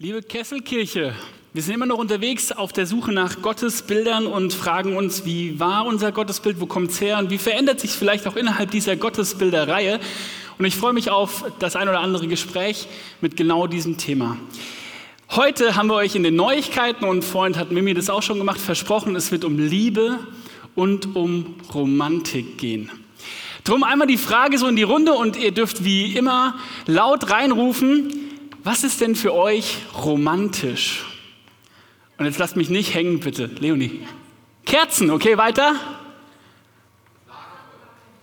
Liebe 0.00 0.22
Kesselkirche, 0.22 1.12
wir 1.52 1.60
sind 1.60 1.74
immer 1.74 1.84
noch 1.84 1.98
unterwegs 1.98 2.52
auf 2.52 2.72
der 2.72 2.86
Suche 2.86 3.10
nach 3.10 3.42
Gottesbildern 3.42 4.28
und 4.28 4.54
fragen 4.54 4.96
uns, 4.96 5.24
wie 5.24 5.58
war 5.58 5.86
unser 5.86 6.12
Gottesbild, 6.12 6.60
wo 6.60 6.66
kommt 6.66 6.92
es 6.92 7.00
her 7.00 7.18
und 7.18 7.30
wie 7.30 7.38
verändert 7.38 7.80
sich 7.80 7.90
vielleicht 7.90 8.28
auch 8.28 8.36
innerhalb 8.36 8.70
dieser 8.70 8.94
Gottesbilderreihe. 8.94 9.98
Und 10.56 10.64
ich 10.66 10.76
freue 10.76 10.92
mich 10.92 11.10
auf 11.10 11.46
das 11.58 11.74
ein 11.74 11.88
oder 11.88 11.98
andere 11.98 12.28
Gespräch 12.28 12.86
mit 13.20 13.36
genau 13.36 13.66
diesem 13.66 13.98
Thema. 13.98 14.36
Heute 15.30 15.74
haben 15.74 15.88
wir 15.88 15.96
euch 15.96 16.14
in 16.14 16.22
den 16.22 16.36
Neuigkeiten, 16.36 17.04
und 17.04 17.24
Freund 17.24 17.58
hat 17.58 17.72
Mimi 17.72 17.92
das 17.92 18.08
auch 18.08 18.22
schon 18.22 18.38
gemacht, 18.38 18.60
versprochen, 18.60 19.16
es 19.16 19.32
wird 19.32 19.44
um 19.44 19.58
Liebe 19.58 20.20
und 20.76 21.16
um 21.16 21.56
Romantik 21.74 22.56
gehen. 22.56 22.88
Drum 23.64 23.82
einmal 23.82 24.06
die 24.06 24.16
Frage 24.16 24.58
so 24.58 24.68
in 24.68 24.76
die 24.76 24.84
Runde 24.84 25.14
und 25.14 25.36
ihr 25.36 25.50
dürft 25.50 25.82
wie 25.82 26.16
immer 26.16 26.54
laut 26.86 27.30
reinrufen, 27.32 28.27
was 28.68 28.84
ist 28.84 29.00
denn 29.00 29.16
für 29.16 29.32
euch 29.32 29.78
romantisch? 30.04 31.02
Und 32.18 32.26
jetzt 32.26 32.38
lasst 32.38 32.54
mich 32.54 32.68
nicht 32.68 32.92
hängen, 32.92 33.18
bitte. 33.18 33.46
Leonie. 33.46 34.06
Kerzen, 34.66 35.10
okay, 35.10 35.38
weiter. 35.38 35.76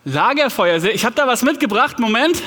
Lagerfeuer. 0.03 0.83
Ich 0.83 1.03
habe 1.03 1.15
da 1.15 1.25
was 1.25 1.41
mitgebracht. 1.41 1.97
Moment. 1.97 2.43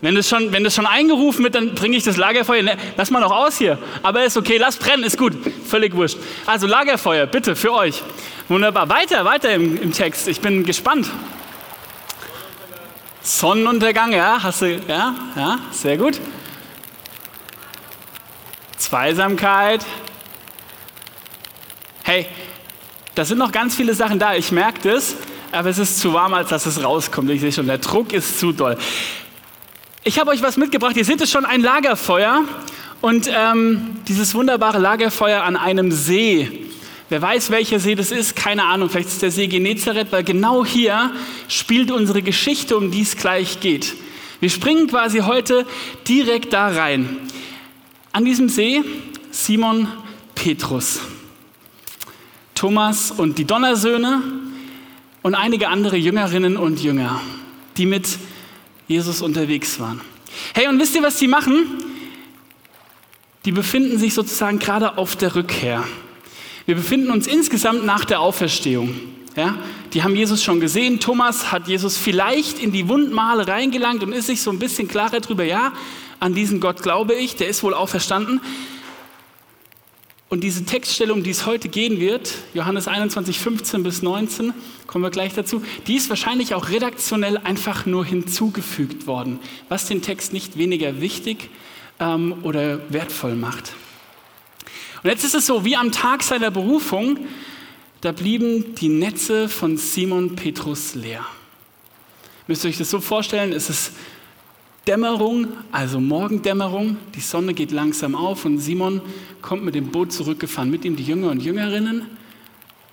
Wenn 0.00 0.14
das, 0.14 0.28
schon, 0.28 0.52
wenn 0.52 0.62
das 0.62 0.76
schon 0.76 0.86
eingerufen 0.86 1.42
wird, 1.42 1.56
dann 1.56 1.74
bringe 1.74 1.96
ich 1.96 2.04
das 2.04 2.18
Lagerfeuer. 2.18 2.76
Lass 2.96 3.10
mal 3.10 3.18
noch 3.18 3.32
aus 3.32 3.58
hier. 3.58 3.76
Aber 4.04 4.24
ist 4.24 4.36
okay, 4.36 4.56
lass 4.56 4.76
brennen, 4.76 5.02
ist 5.02 5.18
gut. 5.18 5.32
Völlig 5.66 5.96
wurscht. 5.96 6.18
Also 6.46 6.68
Lagerfeuer, 6.68 7.26
bitte, 7.26 7.56
für 7.56 7.72
euch. 7.72 8.00
Wunderbar. 8.46 8.88
Weiter, 8.88 9.24
weiter 9.24 9.52
im, 9.52 9.76
im 9.82 9.90
Text. 9.90 10.28
Ich 10.28 10.40
bin 10.40 10.62
gespannt. 10.64 11.10
Sonnenuntergang, 13.22 14.12
ja, 14.12 14.40
hast 14.40 14.62
du, 14.62 14.80
ja, 14.86 15.16
ja, 15.34 15.58
sehr 15.72 15.96
gut. 15.96 16.20
Zweisamkeit. 18.76 19.84
Hey, 22.02 22.26
da 23.14 23.24
sind 23.24 23.38
noch 23.38 23.52
ganz 23.52 23.74
viele 23.74 23.94
Sachen 23.94 24.18
da, 24.18 24.34
ich 24.34 24.52
merke 24.52 24.92
das, 24.92 25.16
aber 25.52 25.70
es 25.70 25.78
ist 25.78 26.00
zu 26.00 26.12
warm, 26.12 26.34
als 26.34 26.50
dass 26.50 26.66
es 26.66 26.82
rauskommt. 26.82 27.30
Ich 27.30 27.40
sehe 27.40 27.52
schon, 27.52 27.66
der 27.66 27.78
Druck 27.78 28.12
ist 28.12 28.38
zu 28.38 28.52
doll. 28.52 28.76
Ich 30.02 30.18
habe 30.18 30.30
euch 30.30 30.42
was 30.42 30.56
mitgebracht, 30.56 30.96
ihr 30.96 31.04
seht 31.04 31.20
es 31.20 31.30
schon, 31.30 31.44
ein 31.44 31.62
Lagerfeuer 31.62 32.42
und 33.00 33.28
ähm, 33.32 33.98
dieses 34.08 34.34
wunderbare 34.34 34.78
Lagerfeuer 34.78 35.42
an 35.42 35.56
einem 35.56 35.92
See. 35.92 36.66
Wer 37.08 37.22
weiß, 37.22 37.50
welcher 37.50 37.78
See 37.78 37.94
das 37.94 38.10
ist, 38.10 38.34
keine 38.34 38.64
Ahnung, 38.64 38.90
vielleicht 38.90 39.08
ist 39.08 39.22
der 39.22 39.30
See 39.30 39.46
Genezareth, 39.46 40.10
weil 40.10 40.24
genau 40.24 40.64
hier 40.64 41.12
spielt 41.48 41.90
unsere 41.90 42.22
Geschichte, 42.22 42.76
um 42.76 42.90
die 42.90 43.02
es 43.02 43.16
gleich 43.16 43.60
geht. 43.60 43.94
Wir 44.40 44.50
springen 44.50 44.88
quasi 44.88 45.20
heute 45.20 45.64
direkt 46.08 46.52
da 46.52 46.68
rein. 46.68 47.16
An 48.14 48.24
diesem 48.24 48.48
See 48.48 48.80
Simon 49.32 49.88
Petrus, 50.36 51.00
Thomas 52.54 53.10
und 53.10 53.38
die 53.38 53.44
Donnersöhne 53.44 54.22
und 55.22 55.34
einige 55.34 55.66
andere 55.66 55.96
Jüngerinnen 55.96 56.56
und 56.56 56.80
Jünger, 56.80 57.20
die 57.76 57.86
mit 57.86 58.06
Jesus 58.86 59.20
unterwegs 59.20 59.80
waren. 59.80 60.00
Hey, 60.54 60.68
und 60.68 60.78
wisst 60.78 60.94
ihr, 60.94 61.02
was 61.02 61.18
die 61.18 61.26
machen? 61.26 61.66
Die 63.46 63.50
befinden 63.50 63.98
sich 63.98 64.14
sozusagen 64.14 64.60
gerade 64.60 64.96
auf 64.96 65.16
der 65.16 65.34
Rückkehr. 65.34 65.82
Wir 66.66 66.76
befinden 66.76 67.10
uns 67.10 67.26
insgesamt 67.26 67.84
nach 67.84 68.04
der 68.04 68.20
Auferstehung. 68.20 68.94
Ja, 69.34 69.56
die 69.92 70.04
haben 70.04 70.14
Jesus 70.14 70.44
schon 70.44 70.60
gesehen. 70.60 71.00
Thomas 71.00 71.50
hat 71.50 71.66
Jesus 71.66 71.96
vielleicht 71.96 72.60
in 72.60 72.70
die 72.70 72.86
Wundmale 72.86 73.48
reingelangt 73.48 74.04
und 74.04 74.12
ist 74.12 74.28
sich 74.28 74.40
so 74.40 74.52
ein 74.52 74.60
bisschen 74.60 74.86
klarer 74.86 75.18
darüber, 75.18 75.42
ja, 75.42 75.72
an 76.24 76.32
diesen 76.32 76.58
Gott 76.58 76.82
glaube 76.82 77.12
ich, 77.12 77.36
der 77.36 77.48
ist 77.48 77.62
wohl 77.62 77.74
auferstanden. 77.74 78.40
Und 80.30 80.40
diese 80.42 80.64
Textstelle, 80.64 81.12
um 81.12 81.22
die 81.22 81.28
es 81.28 81.44
heute 81.44 81.68
gehen 81.68 82.00
wird, 82.00 82.32
Johannes 82.54 82.88
21, 82.88 83.38
15 83.38 83.82
bis 83.82 84.00
19, 84.00 84.54
kommen 84.86 85.04
wir 85.04 85.10
gleich 85.10 85.34
dazu, 85.34 85.62
die 85.86 85.96
ist 85.96 86.08
wahrscheinlich 86.08 86.54
auch 86.54 86.70
redaktionell 86.70 87.36
einfach 87.36 87.84
nur 87.84 88.06
hinzugefügt 88.06 89.06
worden, 89.06 89.38
was 89.68 89.86
den 89.86 90.00
Text 90.00 90.32
nicht 90.32 90.56
weniger 90.56 91.02
wichtig 91.02 91.50
ähm, 92.00 92.36
oder 92.42 92.80
wertvoll 92.90 93.34
macht. 93.34 93.74
Und 95.02 95.10
jetzt 95.10 95.24
ist 95.24 95.34
es 95.34 95.44
so, 95.44 95.66
wie 95.66 95.76
am 95.76 95.92
Tag 95.92 96.22
seiner 96.22 96.50
Berufung, 96.50 97.18
da 98.00 98.12
blieben 98.12 98.74
die 98.76 98.88
Netze 98.88 99.50
von 99.50 99.76
Simon 99.76 100.36
Petrus 100.36 100.94
leer. 100.94 101.26
Müsst 102.46 102.64
ihr 102.64 102.70
euch 102.70 102.78
das 102.78 102.88
so 102.88 103.00
vorstellen, 103.02 103.52
es 103.52 103.68
ist 103.68 103.92
Dämmerung, 104.86 105.48
also 105.72 105.98
Morgendämmerung, 105.98 106.98
die 107.14 107.20
Sonne 107.20 107.54
geht 107.54 107.72
langsam 107.72 108.14
auf 108.14 108.44
und 108.44 108.58
Simon 108.58 109.00
kommt 109.40 109.64
mit 109.64 109.74
dem 109.74 109.88
Boot 109.88 110.12
zurückgefahren, 110.12 110.70
mit 110.70 110.84
ihm 110.84 110.96
die 110.96 111.04
Jünger 111.04 111.30
und 111.30 111.40
Jüngerinnen. 111.40 112.02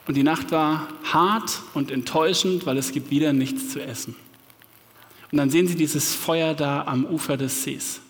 Und 0.07 0.15
die 0.15 0.23
Nacht 0.23 0.51
war 0.51 0.87
hart 1.03 1.61
und 1.73 1.91
enttäuschend, 1.91 2.65
weil 2.65 2.77
es 2.77 2.91
gibt 2.91 3.11
wieder 3.11 3.33
nichts 3.33 3.69
zu 3.69 3.81
essen. 3.81 4.15
Und 5.31 5.37
dann 5.37 5.49
sehen 5.49 5.67
sie 5.67 5.75
dieses 5.75 6.13
Feuer 6.13 6.53
da 6.53 6.83
am 6.85 7.05
Ufer 7.05 7.37
des 7.37 7.63
Sees. 7.63 8.01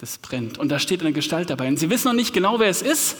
Das 0.00 0.18
brennt. 0.18 0.58
Und 0.58 0.68
da 0.70 0.78
steht 0.78 1.00
eine 1.00 1.12
Gestalt 1.12 1.50
dabei. 1.50 1.68
Und 1.68 1.78
sie 1.78 1.90
wissen 1.90 2.08
noch 2.08 2.14
nicht 2.14 2.32
genau, 2.32 2.58
wer 2.58 2.68
es 2.68 2.82
ist 2.82 3.16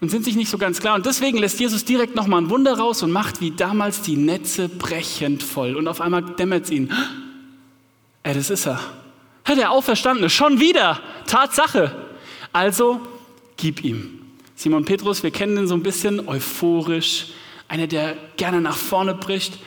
und 0.00 0.10
sind 0.10 0.24
sich 0.24 0.36
nicht 0.36 0.50
so 0.50 0.58
ganz 0.58 0.80
klar. 0.80 0.94
Und 0.94 1.06
deswegen 1.06 1.38
lässt 1.38 1.58
Jesus 1.58 1.84
direkt 1.84 2.14
nochmal 2.14 2.42
ein 2.42 2.50
Wunder 2.50 2.78
raus 2.78 3.02
und 3.02 3.10
macht 3.10 3.40
wie 3.40 3.50
damals 3.50 4.02
die 4.02 4.16
Netze 4.16 4.68
brechend 4.68 5.42
voll. 5.42 5.74
Und 5.74 5.88
auf 5.88 6.00
einmal 6.00 6.22
dämmert 6.22 6.64
es 6.64 6.70
ihnen. 6.70 6.92
Ey, 8.26 8.34
das 8.34 8.50
ist 8.50 8.66
er. 8.66 8.80
Ja, 9.46 9.54
der 9.54 9.70
Auferstandene, 9.70 10.28
schon 10.30 10.58
wieder. 10.58 10.98
Tatsache. 11.28 11.94
Also 12.52 13.00
gib 13.56 13.84
ihm. 13.84 14.20
Simon 14.56 14.84
Petrus, 14.84 15.22
wir 15.22 15.30
kennen 15.30 15.56
ihn 15.56 15.68
so 15.68 15.74
ein 15.74 15.84
bisschen 15.84 16.26
euphorisch. 16.26 17.28
Einer, 17.68 17.86
der 17.86 18.16
gerne 18.36 18.60
nach 18.60 18.76
vorne 18.76 19.14
bricht, 19.14 19.58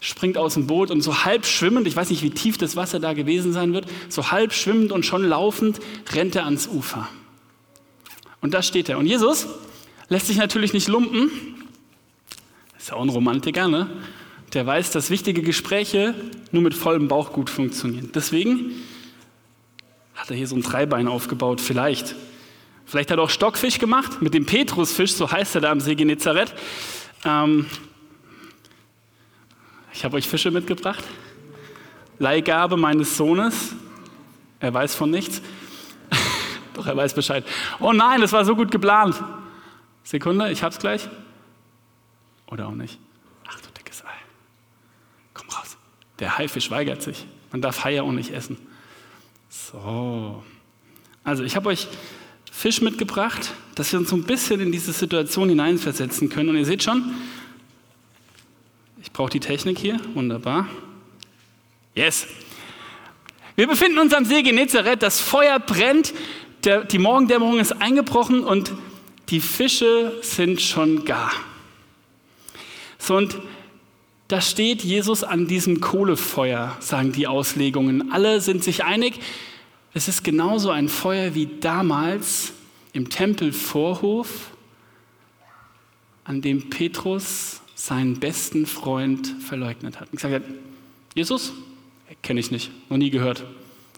springt 0.00 0.36
aus 0.36 0.52
dem 0.52 0.66
Boot 0.66 0.90
und 0.90 1.00
so 1.00 1.24
halb 1.24 1.46
schwimmend, 1.46 1.86
ich 1.86 1.96
weiß 1.96 2.10
nicht, 2.10 2.22
wie 2.22 2.28
tief 2.28 2.58
das 2.58 2.76
Wasser 2.76 3.00
da 3.00 3.14
gewesen 3.14 3.54
sein 3.54 3.72
wird, 3.72 3.86
so 4.10 4.30
halb 4.30 4.52
schwimmend 4.52 4.92
und 4.92 5.06
schon 5.06 5.26
laufend 5.26 5.80
rennt 6.12 6.36
er 6.36 6.44
ans 6.44 6.66
Ufer. 6.68 7.08
Und 8.42 8.52
da 8.52 8.60
steht 8.60 8.90
er. 8.90 8.98
Und 8.98 9.06
Jesus 9.06 9.46
lässt 10.10 10.26
sich 10.26 10.36
natürlich 10.36 10.74
nicht 10.74 10.88
lumpen. 10.88 11.30
Ist 12.76 12.90
ja 12.90 12.96
auch 12.96 13.02
ein 13.02 13.08
Romantiker, 13.08 13.66
ne? 13.66 13.88
Der 14.54 14.66
weiß, 14.66 14.90
dass 14.92 15.10
wichtige 15.10 15.42
Gespräche 15.42 16.14
nur 16.52 16.62
mit 16.62 16.74
vollem 16.74 17.08
Bauch 17.08 17.32
gut 17.32 17.50
funktionieren. 17.50 18.10
Deswegen 18.14 18.72
hat 20.14 20.30
er 20.30 20.36
hier 20.36 20.46
so 20.46 20.54
ein 20.54 20.62
Dreibein 20.62 21.08
aufgebaut, 21.08 21.60
vielleicht. 21.60 22.14
Vielleicht 22.86 23.10
hat 23.10 23.18
er 23.18 23.24
auch 23.24 23.30
Stockfisch 23.30 23.78
gemacht 23.78 24.22
mit 24.22 24.34
dem 24.34 24.46
Petrusfisch, 24.46 25.12
so 25.12 25.30
heißt 25.30 25.56
er 25.56 25.60
da 25.62 25.70
am 25.72 25.80
See 25.80 25.94
Genezareth. 25.94 26.54
Ähm, 27.24 27.66
ich 29.92 30.04
habe 30.04 30.16
euch 30.16 30.28
Fische 30.28 30.50
mitgebracht. 30.50 31.04
Leihgabe 32.18 32.76
meines 32.76 33.16
Sohnes. 33.16 33.74
Er 34.60 34.72
weiß 34.72 34.94
von 34.94 35.10
nichts. 35.10 35.42
Doch 36.74 36.86
er 36.86 36.96
weiß 36.96 37.14
Bescheid. 37.14 37.44
Oh 37.80 37.92
nein, 37.92 38.20
das 38.20 38.32
war 38.32 38.44
so 38.44 38.54
gut 38.54 38.70
geplant. 38.70 39.20
Sekunde, 40.04 40.50
ich 40.50 40.62
hab's 40.62 40.78
gleich. 40.78 41.08
Oder 42.46 42.68
auch 42.68 42.74
nicht. 42.74 42.98
Der 46.24 46.38
Haifisch 46.38 46.70
weigert 46.70 47.02
sich. 47.02 47.26
Man 47.52 47.60
darf 47.60 47.84
Haie 47.84 48.02
auch 48.02 48.10
nicht 48.10 48.30
essen. 48.30 48.56
So. 49.50 50.42
Also, 51.22 51.44
ich 51.44 51.54
habe 51.54 51.68
euch 51.68 51.86
Fisch 52.50 52.80
mitgebracht, 52.80 53.52
dass 53.74 53.92
wir 53.92 53.98
uns 53.98 54.08
so 54.08 54.16
ein 54.16 54.22
bisschen 54.22 54.58
in 54.60 54.72
diese 54.72 54.94
Situation 54.94 55.50
hineinversetzen 55.50 56.30
können. 56.30 56.48
Und 56.48 56.56
ihr 56.56 56.64
seht 56.64 56.82
schon, 56.82 57.12
ich 59.02 59.12
brauche 59.12 59.28
die 59.28 59.40
Technik 59.40 59.78
hier. 59.78 60.00
Wunderbar. 60.14 60.66
Yes. 61.94 62.26
Wir 63.54 63.66
befinden 63.66 63.98
uns 63.98 64.14
am 64.14 64.24
See 64.24 64.42
Genezareth. 64.42 65.02
Das 65.02 65.20
Feuer 65.20 65.58
brennt. 65.58 66.14
Der, 66.64 66.84
die 66.84 66.98
Morgendämmerung 66.98 67.58
ist 67.58 67.72
eingebrochen 67.82 68.44
und 68.44 68.72
die 69.28 69.40
Fische 69.40 70.20
sind 70.22 70.62
schon 70.62 71.04
gar. 71.04 71.32
So, 72.96 73.14
und 73.14 73.36
da 74.28 74.40
steht 74.40 74.82
Jesus 74.82 75.22
an 75.22 75.46
diesem 75.46 75.80
Kohlefeuer, 75.80 76.76
sagen 76.80 77.12
die 77.12 77.26
Auslegungen. 77.26 78.12
Alle 78.12 78.40
sind 78.40 78.64
sich 78.64 78.84
einig, 78.84 79.20
es 79.92 80.08
ist 80.08 80.24
genauso 80.24 80.70
ein 80.70 80.88
Feuer 80.88 81.34
wie 81.34 81.48
damals 81.60 82.52
im 82.92 83.10
Tempelvorhof, 83.10 84.50
an 86.24 86.40
dem 86.40 86.70
Petrus 86.70 87.60
seinen 87.74 88.18
besten 88.18 88.66
Freund 88.66 89.26
verleugnet 89.40 90.00
hat. 90.00 90.08
Und 90.10 90.16
gesagt 90.16 90.34
hat, 90.34 90.42
Jesus, 91.14 91.52
kenne 92.22 92.40
ich 92.40 92.50
nicht, 92.50 92.70
noch 92.90 92.96
nie 92.96 93.10
gehört. 93.10 93.44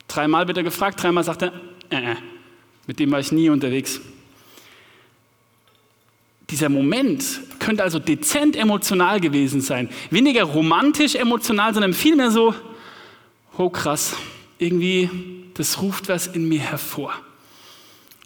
Dreimal 0.09 0.49
wird 0.49 0.59
er 0.59 0.65
gefragt, 0.65 1.03
dreimal 1.03 1.25
sagt 1.25 1.43
er, 1.43 1.53
äh, 1.91 2.13
äh, 2.13 2.17
mit 2.87 2.99
dem 2.99 3.11
war 3.11 3.21
ich 3.21 3.33
nie 3.33 3.49
unterwegs. 3.49 4.01
Dieser 6.51 6.69
Moment 6.69 7.41
könnte 7.59 7.83
also 7.83 7.99
dezent 7.99 8.55
emotional 8.55 9.21
gewesen 9.21 9.61
sein. 9.61 9.89
Weniger 10.11 10.45
romantisch 10.45 11.17
emotional, 11.17 11.75
sondern 11.75 11.93
vielmehr 11.93 12.31
so, 12.31 12.55
oh 13.59 13.69
krass, 13.69 14.17
irgendwie, 14.59 15.11
das 15.55 15.83
ruft 15.83 16.09
was 16.09 16.29
in 16.29 16.49
mir 16.49 16.61
hervor. 16.61 17.13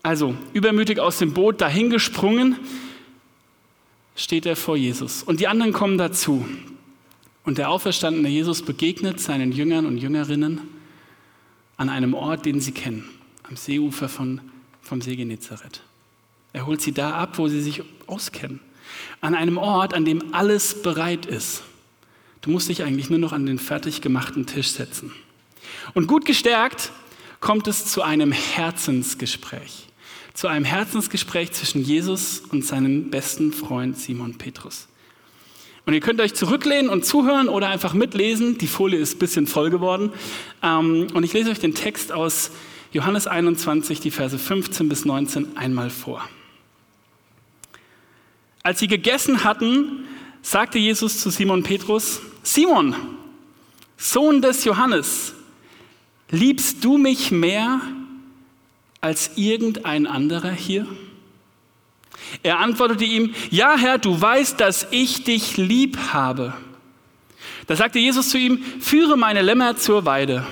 Also 0.02 0.34
übermütig 0.52 0.98
aus 0.98 1.18
dem 1.18 1.32
Boot 1.32 1.60
dahingesprungen, 1.60 2.56
steht 4.16 4.44
er 4.46 4.56
vor 4.56 4.76
Jesus. 4.76 5.22
Und 5.22 5.40
die 5.40 5.48
anderen 5.48 5.72
kommen 5.72 5.96
dazu. 5.96 6.46
Und 7.44 7.58
der 7.58 7.70
auferstandene 7.70 8.28
Jesus 8.28 8.62
begegnet 8.62 9.18
seinen 9.18 9.50
Jüngern 9.52 9.86
und 9.86 9.98
Jüngerinnen 9.98 10.60
an 11.78 11.88
einem 11.88 12.12
Ort, 12.12 12.44
den 12.44 12.60
sie 12.60 12.72
kennen, 12.72 13.08
am 13.44 13.56
Seeufer 13.56 14.08
von, 14.10 14.42
vom 14.82 15.00
See 15.00 15.16
Genezareth. 15.16 15.82
Er 16.52 16.66
holt 16.66 16.80
sie 16.80 16.92
da 16.92 17.12
ab, 17.12 17.38
wo 17.38 17.48
sie 17.48 17.60
sich 17.60 17.82
auskennen. 18.06 18.60
An 19.20 19.34
einem 19.34 19.58
Ort, 19.58 19.94
an 19.94 20.04
dem 20.04 20.34
alles 20.34 20.82
bereit 20.82 21.26
ist. 21.26 21.62
Du 22.40 22.50
musst 22.50 22.68
dich 22.68 22.82
eigentlich 22.82 23.10
nur 23.10 23.18
noch 23.18 23.32
an 23.32 23.46
den 23.46 23.58
fertig 23.58 24.00
gemachten 24.00 24.46
Tisch 24.46 24.68
setzen. 24.68 25.12
Und 25.94 26.06
gut 26.06 26.24
gestärkt 26.24 26.90
kommt 27.40 27.68
es 27.68 27.86
zu 27.86 28.02
einem 28.02 28.32
Herzensgespräch. 28.32 29.86
Zu 30.34 30.48
einem 30.48 30.64
Herzensgespräch 30.64 31.52
zwischen 31.52 31.82
Jesus 31.82 32.40
und 32.50 32.64
seinem 32.64 33.10
besten 33.10 33.52
Freund 33.52 33.98
Simon 33.98 34.38
Petrus. 34.38 34.88
Und 35.86 35.94
ihr 35.94 36.00
könnt 36.00 36.20
euch 36.20 36.34
zurücklehnen 36.34 36.88
und 36.88 37.04
zuhören 37.04 37.48
oder 37.48 37.68
einfach 37.68 37.94
mitlesen. 37.94 38.58
Die 38.58 38.66
Folie 38.66 38.98
ist 38.98 39.16
ein 39.16 39.18
bisschen 39.18 39.46
voll 39.46 39.70
geworden. 39.70 40.12
Ähm, 40.62 41.08
und 41.12 41.24
ich 41.24 41.32
lese 41.32 41.50
euch 41.50 41.58
den 41.58 41.74
Text 41.74 42.12
aus 42.12 42.52
Johannes 42.92 43.26
21, 43.26 44.00
die 44.00 44.10
Verse 44.10 44.38
15 44.38 44.88
bis 44.88 45.04
19 45.04 45.56
einmal 45.56 45.90
vor. 45.90 46.28
Als 48.62 48.78
sie 48.80 48.88
gegessen 48.88 49.44
hatten, 49.44 50.06
sagte 50.42 50.78
Jesus 50.78 51.20
zu 51.20 51.30
Simon 51.30 51.62
Petrus, 51.62 52.20
Simon, 52.42 52.94
Sohn 53.96 54.42
des 54.42 54.64
Johannes, 54.64 55.34
liebst 56.30 56.84
du 56.84 56.98
mich 56.98 57.30
mehr 57.30 57.80
als 59.00 59.32
irgendein 59.36 60.06
anderer 60.06 60.52
hier? 60.52 60.86
Er 62.42 62.58
antwortete 62.58 63.04
ihm, 63.04 63.34
ja 63.50 63.76
Herr, 63.76 63.98
du 63.98 64.20
weißt, 64.20 64.60
dass 64.60 64.86
ich 64.90 65.24
dich 65.24 65.56
lieb 65.56 65.98
habe. 66.12 66.54
Da 67.66 67.76
sagte 67.76 67.98
Jesus 67.98 68.30
zu 68.30 68.38
ihm, 68.38 68.62
führe 68.80 69.16
meine 69.16 69.42
Lämmer 69.42 69.76
zur 69.76 70.04
Weide. 70.04 70.46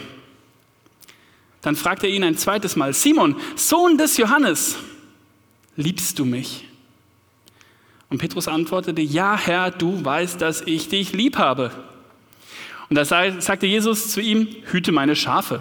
Dann 1.63 1.77
fragte 1.77 2.07
er 2.07 2.13
ihn 2.13 2.25
ein 2.25 2.37
zweites 2.37 2.77
Mal, 2.77 2.95
Simon, 2.95 3.37
Sohn 3.57 3.99
des 3.99 4.17
Johannes, 4.17 4.77
liebst 5.77 6.19
du 6.19 6.25
mich? 6.25 6.68
Und 8.11 8.19
Petrus 8.19 8.49
antwortete, 8.49 9.03
ja 9.03 9.37
Herr, 9.37 9.71
du 9.71 10.05
weißt, 10.05 10.41
dass 10.41 10.63
ich 10.63 10.89
dich 10.89 11.13
lieb 11.13 11.37
habe. 11.37 11.71
Und 12.89 12.97
da 12.97 13.05
sagte 13.05 13.67
Jesus 13.67 14.11
zu 14.11 14.21
ihm, 14.21 14.49
hüte 14.71 14.93
meine 14.93 15.15
Schafe. 15.15 15.61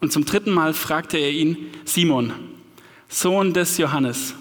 Und 0.00 0.12
zum 0.12 0.26
dritten 0.26 0.50
Mal 0.50 0.74
fragte 0.74 1.16
er 1.16 1.30
ihn, 1.30 1.70
Simon, 1.84 2.32
Sohn 3.08 3.54
des 3.54 3.78
Johannes, 3.78 4.34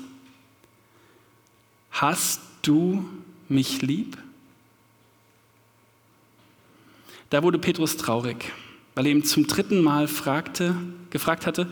hast 1.92 2.42
du 2.62 3.08
mich 3.48 3.82
lieb? 3.82 4.18
Da 7.30 7.42
wurde 7.42 7.58
Petrus 7.58 7.96
traurig, 7.96 8.52
weil 8.96 9.06
er 9.06 9.14
ihm 9.14 9.24
zum 9.24 9.48
dritten 9.48 9.82
Mal 9.82 10.10
fragte, 10.10 10.76
gefragt 11.10 11.48
hatte, 11.48 11.68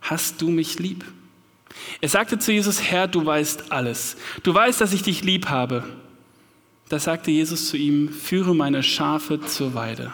hast 0.00 0.40
du 0.40 0.48
mich 0.48 0.78
lieb? 0.78 1.04
Er 2.00 2.08
sagte 2.08 2.38
zu 2.38 2.52
Jesus, 2.52 2.82
Herr, 2.82 3.08
du 3.08 3.24
weißt 3.24 3.72
alles. 3.72 4.16
Du 4.42 4.54
weißt, 4.54 4.80
dass 4.80 4.92
ich 4.92 5.02
dich 5.02 5.22
lieb 5.24 5.48
habe. 5.48 5.84
Da 6.88 6.98
sagte 6.98 7.30
Jesus 7.30 7.68
zu 7.68 7.76
ihm, 7.76 8.08
führe 8.08 8.54
meine 8.54 8.82
Schafe 8.82 9.40
zur 9.40 9.74
Weide. 9.74 10.12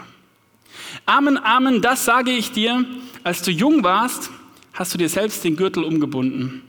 Amen, 1.06 1.38
Amen, 1.38 1.82
das 1.82 2.04
sage 2.04 2.30
ich 2.30 2.52
dir. 2.52 2.84
Als 3.22 3.42
du 3.42 3.50
jung 3.50 3.84
warst, 3.84 4.30
hast 4.72 4.92
du 4.92 4.98
dir 4.98 5.08
selbst 5.08 5.44
den 5.44 5.56
Gürtel 5.56 5.84
umgebunden. 5.84 6.62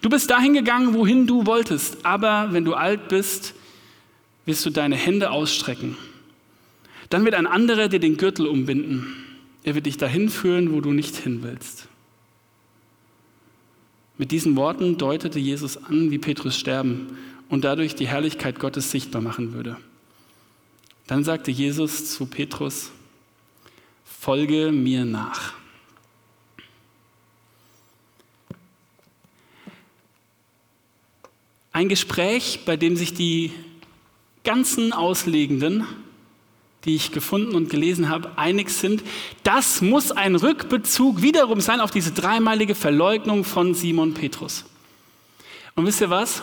Du 0.00 0.08
bist 0.08 0.30
dahin 0.30 0.54
gegangen, 0.54 0.94
wohin 0.94 1.26
du 1.26 1.46
wolltest, 1.46 2.04
aber 2.04 2.48
wenn 2.52 2.64
du 2.64 2.74
alt 2.74 3.08
bist, 3.08 3.54
wirst 4.46 4.64
du 4.66 4.70
deine 4.70 4.96
Hände 4.96 5.30
ausstrecken. 5.30 5.96
Dann 7.10 7.24
wird 7.24 7.34
ein 7.34 7.46
anderer 7.46 7.88
dir 7.88 8.00
den 8.00 8.16
Gürtel 8.16 8.46
umbinden. 8.46 9.14
Er 9.64 9.74
wird 9.74 9.86
dich 9.86 9.98
dahin 9.98 10.28
führen, 10.28 10.72
wo 10.72 10.80
du 10.80 10.92
nicht 10.92 11.16
hin 11.16 11.42
willst. 11.42 11.88
Mit 14.18 14.30
diesen 14.30 14.56
Worten 14.56 14.98
deutete 14.98 15.38
Jesus 15.38 15.76
an, 15.76 16.10
wie 16.10 16.18
Petrus 16.18 16.56
sterben 16.56 17.18
und 17.48 17.64
dadurch 17.64 17.94
die 17.94 18.06
Herrlichkeit 18.06 18.58
Gottes 18.58 18.90
sichtbar 18.90 19.22
machen 19.22 19.52
würde. 19.52 19.76
Dann 21.06 21.24
sagte 21.24 21.50
Jesus 21.50 22.12
zu 22.12 22.26
Petrus, 22.26 22.90
folge 24.04 24.70
mir 24.70 25.04
nach. 25.04 25.54
Ein 31.72 31.88
Gespräch, 31.88 32.60
bei 32.66 32.76
dem 32.76 32.96
sich 32.96 33.14
die 33.14 33.50
ganzen 34.44 34.92
Auslegenden, 34.92 35.86
die 36.84 36.96
ich 36.96 37.12
gefunden 37.12 37.54
und 37.54 37.70
gelesen 37.70 38.08
habe, 38.08 38.36
einig 38.36 38.70
sind, 38.70 39.02
das 39.44 39.82
muss 39.82 40.10
ein 40.10 40.34
Rückbezug 40.34 41.22
wiederum 41.22 41.60
sein 41.60 41.80
auf 41.80 41.90
diese 41.90 42.12
dreimalige 42.12 42.74
Verleugnung 42.74 43.44
von 43.44 43.74
Simon 43.74 44.14
Petrus. 44.14 44.64
Und 45.74 45.86
wisst 45.86 46.00
ihr 46.00 46.10
was? 46.10 46.42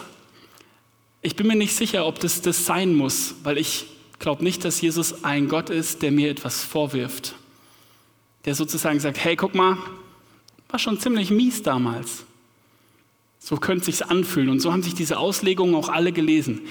Ich 1.21 1.35
bin 1.35 1.47
mir 1.47 1.55
nicht 1.55 1.75
sicher, 1.75 2.05
ob 2.05 2.19
das 2.19 2.41
das 2.41 2.65
sein 2.65 2.95
muss, 2.95 3.35
weil 3.43 3.57
ich 3.57 3.87
glaube 4.19 4.43
nicht, 4.43 4.63
dass 4.63 4.79
Jesus 4.79 5.23
ein 5.23 5.49
Gott 5.49 5.69
ist, 5.69 6.01
der 6.01 6.11
mir 6.11 6.29
etwas 6.29 6.63
vorwirft. 6.63 7.35
Der 8.45 8.55
sozusagen 8.55 8.99
sagt, 8.99 9.23
hey, 9.23 9.35
guck 9.35 9.53
mal, 9.53 9.77
war 10.69 10.79
schon 10.79 10.99
ziemlich 10.99 11.31
mies 11.31 11.61
damals. 11.61 12.23
So 13.39 13.57
könnte 13.57 13.89
es 13.89 13.97
sich 13.97 14.05
anfühlen. 14.07 14.49
Und 14.49 14.61
so 14.61 14.71
haben 14.71 14.83
sich 14.83 14.93
diese 14.93 15.17
Auslegungen 15.17 15.75
auch 15.75 15.89
alle 15.89 16.11
gelesen. 16.11 16.61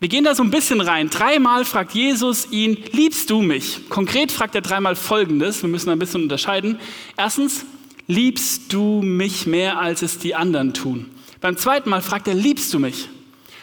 Wir 0.00 0.08
gehen 0.08 0.24
da 0.24 0.34
so 0.34 0.42
ein 0.42 0.50
bisschen 0.50 0.80
rein. 0.80 1.10
Dreimal 1.10 1.66
fragt 1.66 1.92
Jesus 1.92 2.50
ihn, 2.50 2.82
liebst 2.92 3.28
du 3.28 3.42
mich? 3.42 3.90
Konkret 3.90 4.32
fragt 4.32 4.54
er 4.54 4.62
dreimal 4.62 4.96
Folgendes. 4.96 5.60
Wir 5.62 5.68
müssen 5.68 5.90
ein 5.90 5.98
bisschen 5.98 6.22
unterscheiden. 6.22 6.80
Erstens, 7.18 7.66
liebst 8.06 8.72
du 8.72 9.02
mich 9.02 9.46
mehr, 9.46 9.78
als 9.78 10.00
es 10.00 10.18
die 10.18 10.34
anderen 10.34 10.72
tun? 10.72 11.10
Beim 11.42 11.58
zweiten 11.58 11.90
Mal 11.90 12.00
fragt 12.00 12.28
er, 12.28 12.34
liebst 12.34 12.72
du 12.72 12.78
mich? 12.78 13.10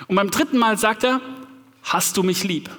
Und 0.07 0.15
beim 0.15 0.29
dritten 0.29 0.59
Mal 0.59 0.77
sagt 0.77 1.03
er, 1.03 1.21
hast 1.81 2.17
du 2.17 2.21
mich 2.21 2.43
lieb? 2.43 2.69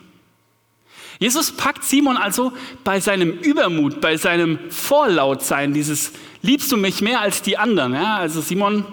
Jesus 1.18 1.50
packt 1.50 1.82
Simon 1.82 2.16
also 2.16 2.52
bei 2.84 3.00
seinem 3.00 3.30
Übermut, 3.30 4.00
bei 4.00 4.16
seinem 4.16 4.70
Vorlautsein, 4.70 5.74
dieses 5.74 6.12
liebst 6.42 6.70
du 6.70 6.76
mich 6.76 7.00
mehr 7.00 7.20
als 7.20 7.42
die 7.42 7.58
anderen. 7.58 7.94
Ja, 7.94 8.18
also 8.18 8.40
Simon, 8.40 8.84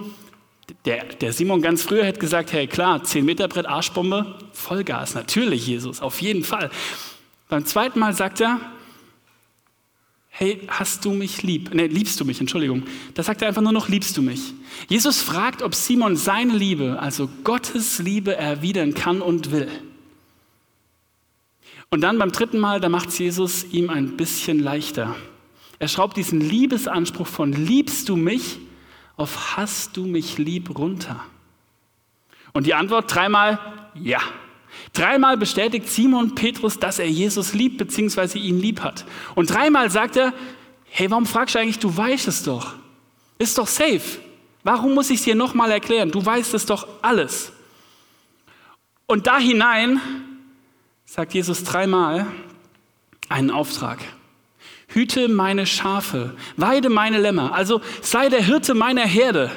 der, 0.86 1.06
der 1.06 1.34
Simon 1.34 1.62
ganz 1.62 1.84
früher 1.84 2.06
hätte 2.06 2.20
gesagt, 2.20 2.54
hey 2.54 2.68
klar, 2.68 3.04
10 3.04 3.26
Meter 3.26 3.48
Brett, 3.48 3.68
Arschbombe, 3.68 4.36
Vollgas, 4.52 5.14
natürlich 5.14 5.68
Jesus, 5.68 6.02
auf 6.02 6.22
jeden 6.22 6.44
Fall. 6.44 6.72
Beim 7.50 7.66
zweiten 7.66 8.00
Mal 8.00 8.14
sagt 8.14 8.42
er, 8.42 8.60
hey, 10.30 10.62
hast 10.68 11.06
du 11.06 11.12
mich 11.12 11.44
lieb? 11.44 11.74
Nee, 11.74 11.88
liebst 11.88 12.20
du 12.20 12.26
mich, 12.26 12.40
Entschuldigung. 12.40 12.84
Da 13.14 13.24
sagt 13.24 13.42
er 13.42 13.48
einfach 13.48 13.62
nur 13.62 13.72
noch, 13.72 13.88
liebst 13.88 14.18
du 14.18 14.22
mich? 14.22 14.54
Jesus 14.90 15.22
fragt, 15.22 15.62
ob 15.62 15.76
Simon 15.76 16.18
seine 16.18 16.54
Liebe, 16.54 17.00
also 17.00 17.30
Gottes 17.44 18.00
Liebe, 18.00 18.36
erwidern 18.36 18.94
kann 18.94 19.22
und 19.22 19.52
will. 19.52 19.70
Und 21.90 22.02
dann 22.02 22.18
beim 22.18 22.32
dritten 22.32 22.60
Mal, 22.60 22.82
da 22.82 22.90
macht 22.90 23.18
Jesus 23.18 23.64
ihm 23.72 23.90
ein 23.90 24.18
bisschen 24.18 24.60
leichter. 24.60 25.16
Er 25.80 25.88
schraubt 25.88 26.18
diesen 26.18 26.42
Liebesanspruch 26.42 27.28
von 27.28 27.54
liebst 27.54 28.10
du 28.10 28.16
mich 28.16 28.58
auf 29.18 29.58
hast 29.58 29.98
du 29.98 30.06
mich 30.06 30.38
lieb 30.38 30.78
runter. 30.78 31.20
Und 32.54 32.66
die 32.66 32.74
Antwort 32.74 33.14
dreimal 33.14 33.60
ja. 33.96 34.20
Dreimal 34.94 35.38
bestätigt 35.38 35.90
Simon 35.90 36.36
Petrus, 36.36 36.80
dass 36.80 37.00
er 37.00 37.10
Jesus 37.10 37.54
liebt 37.54 37.78
bzw. 37.78 38.38
ihn 38.38 38.60
lieb 38.60 38.82
hat. 38.82 39.06
Und 39.34 39.50
dreimal 39.50 39.90
sagt 39.90 40.16
er, 40.18 40.34
hey, 40.86 41.10
warum 41.10 41.26
fragst 41.26 41.56
du 41.56 41.60
eigentlich, 41.60 41.80
du 41.80 41.96
weißt 41.96 42.28
es 42.28 42.44
doch. 42.44 42.74
Ist 43.38 43.58
doch 43.58 43.68
safe. 43.68 44.20
Warum 44.64 44.94
muss 44.94 45.10
ich 45.10 45.20
es 45.20 45.26
dir 45.26 45.36
nochmal 45.36 45.72
erklären? 45.72 46.12
Du 46.12 46.26
weißt 46.26 46.54
es 46.54 46.66
doch 46.66 46.88
alles. 47.02 47.52
Und 49.06 49.28
da 49.28 49.38
hinein 49.38 50.02
sagt 51.06 51.34
Jesus 51.34 51.64
dreimal 51.64 52.26
einen 53.30 53.52
Auftrag. 53.52 54.00
Hüte 54.88 55.28
meine 55.28 55.66
Schafe, 55.66 56.36
weide 56.58 56.90
meine 56.90 57.20
Lämmer, 57.20 57.54
also 57.54 57.82
sei 58.02 58.30
der 58.30 58.42
Hirte 58.42 58.74
meiner 58.74 59.06
Herde. 59.06 59.52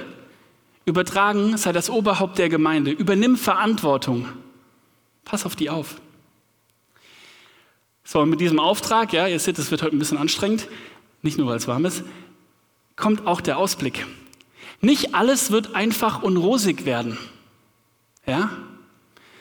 Übertragen 0.84 1.56
sei 1.58 1.72
das 1.72 1.90
Oberhaupt 1.90 2.38
der 2.38 2.48
Gemeinde, 2.48 2.90
übernimm 2.90 3.36
Verantwortung. 3.36 4.26
Pass 5.24 5.44
auf 5.44 5.54
die 5.54 5.68
auf. 5.68 6.00
So, 8.04 8.20
und 8.20 8.30
mit 8.30 8.40
diesem 8.40 8.58
Auftrag, 8.58 9.12
ja, 9.12 9.26
ihr 9.26 9.38
seht, 9.38 9.58
es 9.58 9.70
wird 9.70 9.82
heute 9.82 9.94
ein 9.94 9.98
bisschen 9.98 10.16
anstrengend, 10.16 10.66
nicht 11.20 11.36
nur 11.36 11.46
weil 11.46 11.58
es 11.58 11.68
warm 11.68 11.84
ist, 11.84 12.04
kommt 12.96 13.26
auch 13.26 13.42
der 13.42 13.58
Ausblick. 13.58 14.06
Nicht 14.80 15.14
alles 15.14 15.50
wird 15.50 15.74
einfach 15.74 16.22
und 16.22 16.38
rosig 16.38 16.86
werden. 16.86 17.18
Ja? 18.26 18.50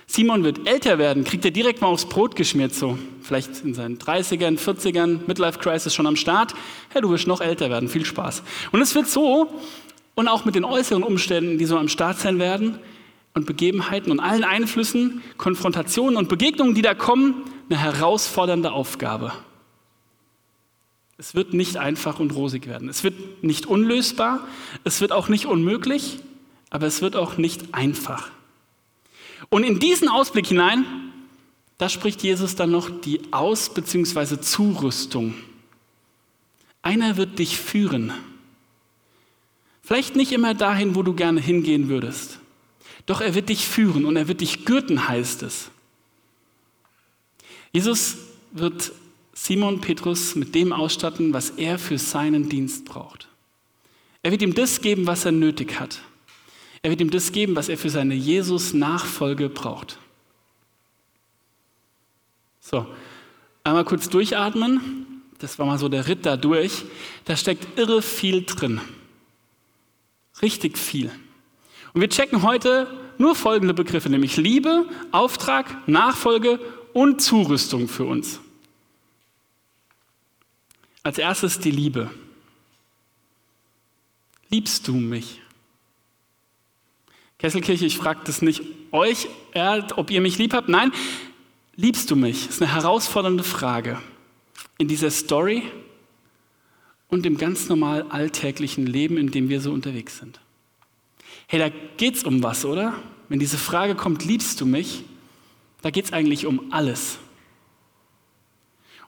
Simon 0.10 0.44
wird 0.46 0.68
älter 0.68 0.98
werden, 0.98 1.26
kriegt 1.26 1.44
er 1.44 1.52
direkt 1.52 1.82
mal 1.82 1.90
aufs 1.90 2.06
Brot 2.06 2.36
geschmiert, 2.36 2.74
so 2.74 2.98
vielleicht 3.22 3.64
in 3.64 3.74
seinen 3.74 3.98
30ern, 3.98 4.58
40ern, 4.58 5.20
Midlife 5.28 5.60
Crisis 5.60 5.94
schon 5.94 6.08
am 6.08 6.16
Start. 6.16 6.54
Hey, 6.90 7.02
du 7.02 7.10
wirst 7.10 7.28
noch 7.28 7.42
älter 7.42 7.70
werden, 7.70 7.90
viel 7.90 8.06
Spaß. 8.06 8.42
Und 8.72 8.82
es 8.82 8.96
wird 8.96 9.08
so, 9.08 9.54
und 10.16 10.28
auch 10.30 10.46
mit 10.46 10.56
den 10.56 10.64
äußeren 10.64 11.04
Umständen, 11.04 11.58
die 11.58 11.66
so 11.66 11.78
am 11.78 11.90
Start 11.90 12.18
sein 12.20 12.40
werden 12.40 12.80
und 13.36 13.46
Begebenheiten 13.46 14.10
und 14.12 14.20
allen 14.22 14.46
Einflüssen, 14.46 15.22
Konfrontationen 15.38 16.16
und 16.16 16.30
Begegnungen, 16.30 16.74
die 16.74 16.82
da 16.82 16.96
kommen, 16.96 17.44
eine 17.70 17.78
herausfordernde 17.78 18.72
Aufgabe. 18.72 19.34
Es 21.18 21.36
wird 21.36 21.54
nicht 21.54 21.78
einfach 21.78 22.20
und 22.20 22.34
rosig 22.34 22.66
werden. 22.68 22.88
Es 22.90 23.04
wird 23.04 23.44
nicht 23.44 23.66
unlösbar, 23.66 24.48
es 24.86 25.02
wird 25.02 25.12
auch 25.12 25.28
nicht 25.28 25.46
unmöglich, 25.46 26.20
aber 26.70 26.88
es 26.88 27.02
wird 27.02 27.16
auch 27.16 27.38
nicht 27.38 27.74
einfach. 27.74 28.32
Und 29.50 29.64
in 29.64 29.80
diesen 29.80 30.10
Ausblick 30.10 30.48
hinein, 30.48 30.86
da 31.78 31.90
spricht 31.90 32.24
Jesus 32.24 32.56
dann 32.56 32.72
noch 32.72 32.90
die 32.90 33.22
Aus- 33.32 33.74
bzw. 33.74 34.40
Zurüstung. 34.42 35.36
Einer 36.82 37.18
wird 37.18 37.40
dich 37.40 37.58
führen. 37.58 38.14
Vielleicht 39.84 40.16
nicht 40.16 40.32
immer 40.32 40.54
dahin, 40.54 40.96
wo 40.96 41.04
du 41.04 41.14
gerne 41.14 41.40
hingehen 41.40 41.88
würdest. 41.88 42.40
Doch 43.06 43.22
er 43.22 43.36
wird 43.36 43.50
dich 43.50 43.68
führen 43.68 44.06
und 44.06 44.18
er 44.18 44.28
wird 44.28 44.42
dich 44.42 44.66
gürten, 44.66 45.08
heißt 45.08 45.44
es. 45.44 45.70
Jesus 47.72 48.18
wird 48.52 48.92
Simon 49.34 49.80
Petrus 49.82 50.36
mit 50.36 50.56
dem 50.56 50.74
ausstatten, 50.74 51.32
was 51.32 51.52
er 51.52 51.78
für 51.78 51.98
seinen 51.98 52.50
Dienst 52.50 52.86
braucht. 52.86 53.28
Er 54.24 54.32
wird 54.32 54.42
ihm 54.42 54.56
das 54.56 54.82
geben, 54.82 55.08
was 55.08 55.26
er 55.26 55.32
nötig 55.32 55.80
hat. 55.80 56.02
Er 56.82 56.90
wird 56.90 57.02
ihm 57.02 57.10
das 57.10 57.32
geben, 57.32 57.56
was 57.56 57.70
er 57.70 57.78
für 57.78 57.90
seine 57.90 58.14
Jesus-Nachfolge 58.14 59.50
braucht. 59.50 59.98
So, 62.60 62.86
einmal 63.64 63.86
kurz 63.86 64.10
durchatmen. 64.10 65.24
Das 65.40 65.60
war 65.60 65.66
mal 65.66 65.78
so 65.78 65.90
der 65.90 66.08
Ritt 66.08 66.26
da 66.26 66.36
durch. 66.38 66.84
Da 67.26 67.36
steckt 67.36 67.78
irre 67.78 68.02
viel 68.02 68.44
drin. 68.44 68.82
Richtig 70.42 70.78
viel. 70.78 71.12
Und 71.94 72.02
wir 72.02 72.10
checken 72.10 72.44
heute 72.44 72.88
nur 73.18 73.36
folgende 73.36 73.74
Begriffe, 73.74 74.10
nämlich 74.10 74.38
Liebe, 74.38 74.86
Auftrag, 75.12 75.88
Nachfolge 75.88 76.60
und 76.94 77.22
Zurüstung 77.22 77.88
für 77.88 78.06
uns. 78.06 78.40
Als 81.04 81.18
erstes 81.18 81.60
die 81.60 81.72
Liebe. 81.72 82.12
Liebst 84.50 84.88
du 84.88 84.94
mich? 84.94 85.42
Kesselkirche, 87.40 87.86
ich 87.86 87.98
frage 87.98 88.22
das 88.24 88.42
nicht 88.42 88.64
euch, 88.92 89.28
ob 89.96 90.10
ihr 90.10 90.22
mich 90.22 90.38
lieb 90.38 90.54
habt. 90.54 90.70
Nein, 90.70 90.92
liebst 91.76 92.10
du 92.10 92.16
mich? 92.16 92.46
Das 92.48 92.56
ist 92.56 92.62
eine 92.62 92.74
herausfordernde 92.74 93.44
Frage. 93.44 94.02
In 94.80 94.88
dieser 94.88 95.12
Story 95.12 95.64
und 97.10 97.26
im 97.26 97.38
ganz 97.38 97.70
normal 97.70 98.06
alltäglichen 98.10 98.88
Leben, 98.88 99.18
in 99.18 99.32
dem 99.32 99.50
wir 99.50 99.62
so 99.62 99.72
unterwegs 99.72 100.18
sind. 100.18 100.40
Hey, 101.48 101.60
da 101.60 101.70
geht 101.98 102.16
es 102.16 102.24
um 102.24 102.44
was, 102.44 102.66
oder? 102.66 102.94
Wenn 103.30 103.40
diese 103.40 103.58
Frage 103.58 103.96
kommt, 103.96 104.26
liebst 104.26 104.60
du 104.60 104.66
mich? 104.66 105.04
Da 105.82 105.92
geht 105.92 106.06
es 106.06 106.14
eigentlich 106.14 106.46
um 106.46 106.72
alles. 106.72 107.20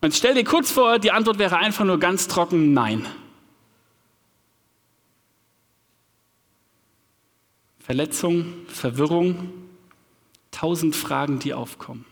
Und 0.02 0.14
stell 0.14 0.34
dir 0.34 0.44
kurz 0.44 0.72
vor, 0.72 1.00
die 1.00 1.12
Antwort 1.12 1.40
wäre 1.40 1.58
einfach 1.58 1.84
nur 1.84 2.00
ganz 2.00 2.28
trocken 2.28 2.74
Nein. 2.74 3.06
Verletzung, 7.90 8.68
Verwirrung, 8.68 9.52
tausend 10.52 10.96
Fragen, 10.96 11.40
die 11.40 11.56
aufkommen. 11.56 12.06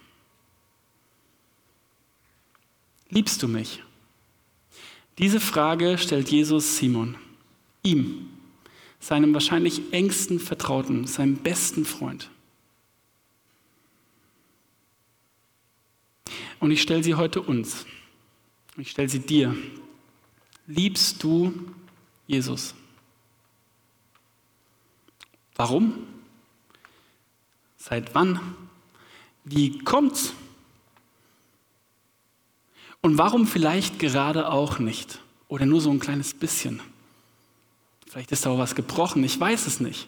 Liebst 3.12 3.44
du 3.44 3.48
mich? 3.48 3.84
Diese 5.20 5.40
Frage 5.40 6.00
stellt 6.00 6.30
Jesus 6.30 6.78
Simon, 6.78 7.16
ihm, 7.84 8.28
seinem 9.00 9.36
wahrscheinlich 9.36 9.94
engsten 9.94 10.40
Vertrauten, 10.40 11.06
seinem 11.06 11.36
besten 11.36 11.86
Freund. 11.86 12.32
Und 16.60 16.72
ich 16.72 16.82
stelle 16.82 17.04
sie 17.04 17.14
heute 17.14 17.40
uns. 17.44 17.86
Ich 18.78 18.90
stelle 18.90 19.10
sie 19.10 19.20
dir. 19.20 19.56
Liebst 20.66 21.22
du 21.22 21.54
Jesus? 22.26 22.74
Warum? 25.58 25.96
Seit 27.78 28.16
wann? 28.16 28.40
Wie 29.44 29.80
kommt's? 29.80 30.34
Und 33.02 33.18
warum 33.18 33.48
vielleicht 33.48 34.00
gerade 34.00 34.50
auch 34.52 34.80
nicht? 34.80 35.20
Oder 35.48 35.66
nur 35.66 35.82
so 35.82 35.90
ein 35.90 36.00
kleines 36.00 36.34
bisschen? 36.34 36.82
Vielleicht 38.08 38.32
ist 38.32 38.46
da 38.46 38.52
auch 38.52 38.58
was 38.58 38.76
gebrochen, 38.76 39.24
ich 39.24 39.40
weiß 39.40 39.68
es 39.68 39.80
nicht. 39.80 40.08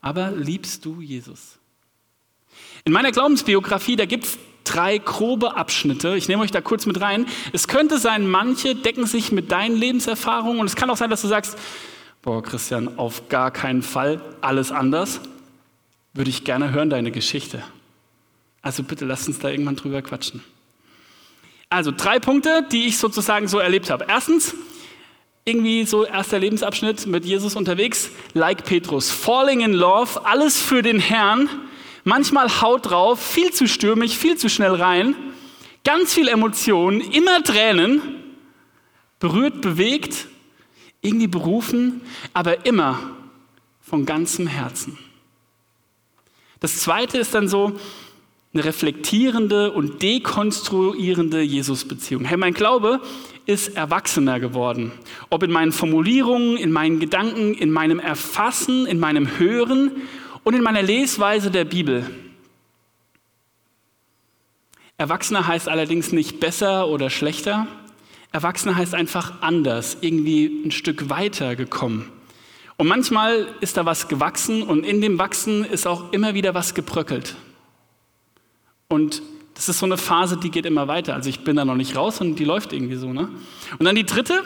Aber 0.00 0.32
liebst 0.32 0.84
du 0.84 1.00
Jesus? 1.00 1.58
In 2.84 2.92
meiner 2.92 3.12
Glaubensbiografie, 3.12 3.96
da 3.96 4.06
gibt 4.06 4.24
es 4.24 4.38
drei 4.64 4.98
grobe 4.98 5.56
Abschnitte. 5.56 6.16
Ich 6.16 6.28
nehme 6.28 6.42
euch 6.42 6.50
da 6.50 6.60
kurz 6.60 6.86
mit 6.86 7.00
rein. 7.00 7.26
Es 7.52 7.68
könnte 7.68 7.98
sein, 7.98 8.26
manche 8.26 8.74
decken 8.74 9.06
sich 9.06 9.32
mit 9.32 9.52
deinen 9.52 9.76
Lebenserfahrungen 9.76 10.60
und 10.60 10.66
es 10.66 10.76
kann 10.76 10.90
auch 10.90 10.96
sein, 10.96 11.10
dass 11.10 11.22
du 11.22 11.28
sagst, 11.28 11.56
boah, 12.22 12.42
Christian, 12.42 12.98
auf 12.98 13.28
gar 13.28 13.50
keinen 13.50 13.82
Fall, 13.82 14.22
alles 14.40 14.72
anders. 14.72 15.20
Würde 16.14 16.30
ich 16.30 16.44
gerne 16.44 16.70
hören, 16.70 16.90
deine 16.90 17.10
Geschichte. 17.10 17.62
Also 18.60 18.82
bitte 18.82 19.04
lass 19.04 19.26
uns 19.26 19.38
da 19.40 19.48
irgendwann 19.48 19.76
drüber 19.76 20.02
quatschen. 20.02 20.42
Also 21.68 21.90
drei 21.90 22.20
Punkte, 22.20 22.66
die 22.70 22.86
ich 22.86 22.98
sozusagen 22.98 23.48
so 23.48 23.58
erlebt 23.58 23.90
habe. 23.90 24.06
Erstens, 24.08 24.54
irgendwie 25.44 25.84
so 25.84 26.04
erster 26.04 26.38
Lebensabschnitt 26.38 27.06
mit 27.06 27.24
Jesus 27.24 27.56
unterwegs, 27.56 28.10
like 28.34 28.64
Petrus, 28.64 29.10
falling 29.10 29.60
in 29.60 29.72
love, 29.72 30.24
alles 30.24 30.60
für 30.60 30.82
den 30.82 31.00
Herrn, 31.00 31.48
manchmal 32.04 32.60
Haut 32.60 32.90
drauf, 32.90 33.20
viel 33.20 33.52
zu 33.52 33.66
stürmig, 33.66 34.16
viel 34.16 34.36
zu 34.36 34.48
schnell 34.48 34.74
rein, 34.74 35.16
ganz 35.82 36.14
viel 36.14 36.28
Emotionen, 36.28 37.00
immer 37.00 37.42
Tränen, 37.42 38.00
berührt, 39.18 39.62
bewegt, 39.62 40.28
irgendwie 41.02 41.26
berufen, 41.26 42.00
aber 42.32 42.64
immer 42.64 42.98
von 43.80 44.06
ganzem 44.06 44.46
Herzen. 44.46 44.98
Das 46.60 46.78
zweite 46.78 47.18
ist 47.18 47.34
dann 47.34 47.48
so, 47.48 47.78
eine 48.54 48.64
reflektierende 48.64 49.72
und 49.72 50.02
dekonstruierende 50.02 51.40
Jesus-Beziehung. 51.40 52.24
Hey, 52.24 52.36
mein 52.36 52.52
Glaube 52.52 53.00
ist 53.46 53.76
erwachsener 53.76 54.40
geworden. 54.40 54.92
Ob 55.30 55.42
in 55.42 55.50
meinen 55.50 55.72
Formulierungen, 55.72 56.56
in 56.56 56.70
meinen 56.70 57.00
Gedanken, 57.00 57.54
in 57.54 57.70
meinem 57.70 57.98
Erfassen, 57.98 58.86
in 58.86 59.00
meinem 59.00 59.38
Hören 59.38 59.90
und 60.44 60.54
in 60.54 60.62
meiner 60.62 60.82
Lesweise 60.82 61.50
der 61.50 61.64
Bibel. 61.64 62.08
Erwachsener 64.98 65.46
heißt 65.46 65.68
allerdings 65.68 66.12
nicht 66.12 66.38
besser 66.38 66.88
oder 66.88 67.10
schlechter. 67.10 67.66
Erwachsener 68.32 68.76
heißt 68.76 68.94
einfach 68.94 69.42
anders, 69.42 69.98
irgendwie 70.00 70.62
ein 70.64 70.70
Stück 70.70 71.10
weiter 71.10 71.54
gekommen. 71.54 72.10
Und 72.76 72.88
manchmal 72.88 73.46
ist 73.60 73.76
da 73.76 73.84
was 73.84 74.08
gewachsen 74.08 74.62
und 74.62 74.84
in 74.84 75.00
dem 75.00 75.18
Wachsen 75.18 75.64
ist 75.64 75.86
auch 75.86 76.12
immer 76.12 76.34
wieder 76.34 76.54
was 76.54 76.74
gebröckelt. 76.74 77.36
Und 78.88 79.22
das 79.54 79.68
ist 79.68 79.78
so 79.78 79.86
eine 79.86 79.98
Phase, 79.98 80.36
die 80.36 80.50
geht 80.50 80.66
immer 80.66 80.88
weiter. 80.88 81.14
Also 81.14 81.28
ich 81.28 81.44
bin 81.44 81.56
da 81.56 81.64
noch 81.64 81.74
nicht 81.74 81.94
raus 81.94 82.20
und 82.20 82.36
die 82.36 82.44
läuft 82.44 82.72
irgendwie 82.72 82.96
so. 82.96 83.12
Ne? 83.12 83.28
Und 83.78 83.84
dann 83.84 83.94
die 83.94 84.04
dritte, 84.06 84.42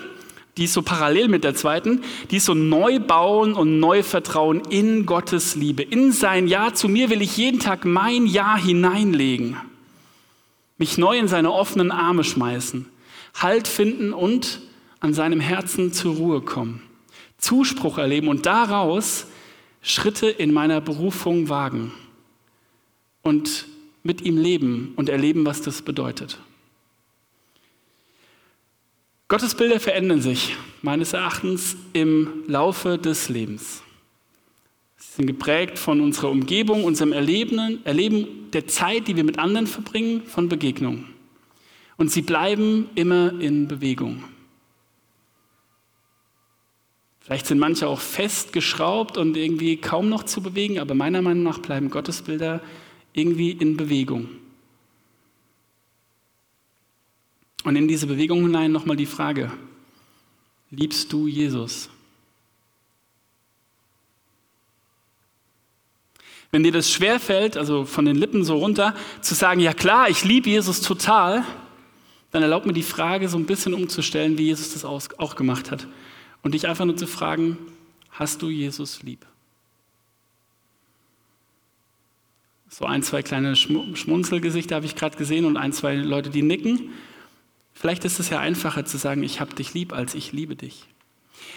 die 0.56 0.64
ist 0.64 0.72
so 0.72 0.82
parallel 0.82 1.28
mit 1.28 1.44
der 1.44 1.54
zweiten, 1.54 2.02
die 2.30 2.38
ist 2.38 2.46
so 2.46 2.54
Neubauen 2.54 3.54
und 3.54 3.78
Neuvertrauen 3.78 4.62
in 4.68 5.06
Gottes 5.06 5.54
Liebe. 5.54 5.82
In 5.82 6.12
sein 6.12 6.48
Ja 6.48 6.74
zu 6.74 6.88
mir 6.88 7.10
will 7.10 7.22
ich 7.22 7.36
jeden 7.36 7.60
Tag 7.60 7.84
mein 7.84 8.26
Ja 8.26 8.56
hineinlegen. 8.56 9.56
Mich 10.78 10.98
neu 10.98 11.16
in 11.16 11.28
seine 11.28 11.52
offenen 11.52 11.90
Arme 11.90 12.24
schmeißen. 12.24 12.86
Halt 13.36 13.68
finden 13.68 14.12
und 14.12 14.60
an 15.00 15.14
seinem 15.14 15.40
Herzen 15.40 15.92
zur 15.92 16.16
Ruhe 16.16 16.40
kommen. 16.40 16.82
Zuspruch 17.38 17.98
erleben 17.98 18.28
und 18.28 18.46
daraus 18.46 19.26
Schritte 19.82 20.28
in 20.28 20.52
meiner 20.52 20.80
Berufung 20.80 21.48
wagen. 21.48 21.92
Und 23.22 23.66
mit 24.02 24.22
ihm 24.22 24.38
leben 24.38 24.92
und 24.96 25.08
erleben, 25.08 25.44
was 25.44 25.62
das 25.62 25.82
bedeutet. 25.82 26.38
Gottes 29.28 29.56
Bilder 29.56 29.80
verändern 29.80 30.22
sich 30.22 30.54
meines 30.82 31.12
Erachtens 31.12 31.76
im 31.92 32.44
Laufe 32.46 32.96
des 32.96 33.28
Lebens. 33.28 33.82
Sie 34.96 35.16
sind 35.16 35.26
geprägt 35.26 35.80
von 35.80 36.00
unserer 36.00 36.30
Umgebung, 36.30 36.84
unserem 36.84 37.12
Erleben, 37.12 37.84
Erleben 37.84 38.50
der 38.52 38.68
Zeit, 38.68 39.08
die 39.08 39.16
wir 39.16 39.24
mit 39.24 39.40
anderen 39.40 39.66
verbringen, 39.66 40.22
von 40.22 40.48
Begegnungen. 40.48 41.15
Und 41.96 42.10
sie 42.10 42.22
bleiben 42.22 42.88
immer 42.94 43.40
in 43.40 43.68
Bewegung. 43.68 44.24
Vielleicht 47.20 47.46
sind 47.46 47.58
manche 47.58 47.88
auch 47.88 48.00
festgeschraubt 48.00 49.16
und 49.16 49.36
irgendwie 49.36 49.78
kaum 49.78 50.08
noch 50.08 50.22
zu 50.22 50.42
bewegen, 50.42 50.78
aber 50.78 50.94
meiner 50.94 51.22
Meinung 51.22 51.42
nach 51.42 51.58
bleiben 51.58 51.90
Gottesbilder 51.90 52.60
irgendwie 53.12 53.50
in 53.50 53.76
Bewegung. 53.76 54.28
Und 57.64 57.74
in 57.74 57.88
diese 57.88 58.06
Bewegung 58.06 58.42
hinein 58.42 58.70
nochmal 58.70 58.96
die 58.96 59.06
Frage, 59.06 59.50
liebst 60.70 61.12
du 61.12 61.26
Jesus? 61.26 61.90
Wenn 66.52 66.62
dir 66.62 66.70
das 66.70 66.92
schwerfällt, 66.92 67.56
also 67.56 67.84
von 67.84 68.04
den 68.04 68.14
Lippen 68.14 68.44
so 68.44 68.56
runter, 68.56 68.94
zu 69.20 69.34
sagen, 69.34 69.58
ja 69.58 69.72
klar, 69.72 70.08
ich 70.08 70.22
liebe 70.22 70.48
Jesus 70.48 70.80
total, 70.80 71.44
dann 72.36 72.42
erlaubt 72.42 72.66
mir 72.66 72.74
die 72.74 72.82
Frage 72.82 73.30
so 73.30 73.38
ein 73.38 73.46
bisschen 73.46 73.72
umzustellen, 73.72 74.36
wie 74.36 74.44
Jesus 74.44 74.74
das 74.74 74.84
auch 74.84 75.36
gemacht 75.36 75.70
hat. 75.70 75.86
Und 76.42 76.52
dich 76.52 76.68
einfach 76.68 76.84
nur 76.84 76.94
zu 76.94 77.06
fragen, 77.06 77.56
hast 78.10 78.42
du 78.42 78.50
Jesus 78.50 79.02
lieb? 79.02 79.24
So 82.68 82.84
ein, 82.84 83.02
zwei 83.02 83.22
kleine 83.22 83.56
Schmunzelgesichter 83.56 84.76
habe 84.76 84.84
ich 84.84 84.96
gerade 84.96 85.16
gesehen 85.16 85.46
und 85.46 85.56
ein, 85.56 85.72
zwei 85.72 85.94
Leute, 85.94 86.28
die 86.28 86.42
nicken. 86.42 86.90
Vielleicht 87.72 88.04
ist 88.04 88.20
es 88.20 88.28
ja 88.28 88.38
einfacher 88.38 88.84
zu 88.84 88.98
sagen, 88.98 89.22
ich 89.22 89.40
habe 89.40 89.54
dich 89.54 89.72
lieb, 89.72 89.94
als 89.94 90.14
ich 90.14 90.32
liebe 90.32 90.56
dich. 90.56 90.84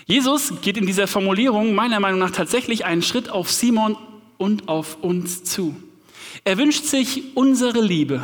Jesus 0.05 0.53
geht 0.61 0.77
in 0.77 0.85
dieser 0.85 1.07
Formulierung 1.07 1.75
meiner 1.75 1.99
Meinung 1.99 2.21
nach 2.21 2.31
tatsächlich 2.31 2.85
einen 2.85 3.01
Schritt 3.01 3.29
auf 3.29 3.51
Simon 3.51 3.97
und 4.37 4.69
auf 4.69 5.03
uns 5.03 5.43
zu. 5.43 5.75
Er 6.45 6.57
wünscht 6.57 6.85
sich 6.85 7.35
unsere 7.35 7.81
Liebe, 7.81 8.23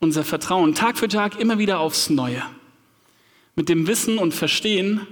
unser 0.00 0.24
Vertrauen, 0.24 0.74
Tag 0.74 0.98
für 0.98 1.08
Tag 1.08 1.38
immer 1.38 1.58
wieder 1.58 1.78
aufs 1.78 2.10
Neue. 2.10 2.42
Mit 3.54 3.68
dem 3.68 3.86
Wissen 3.86 4.18
und 4.18 4.32
Verstehen, 4.32 5.06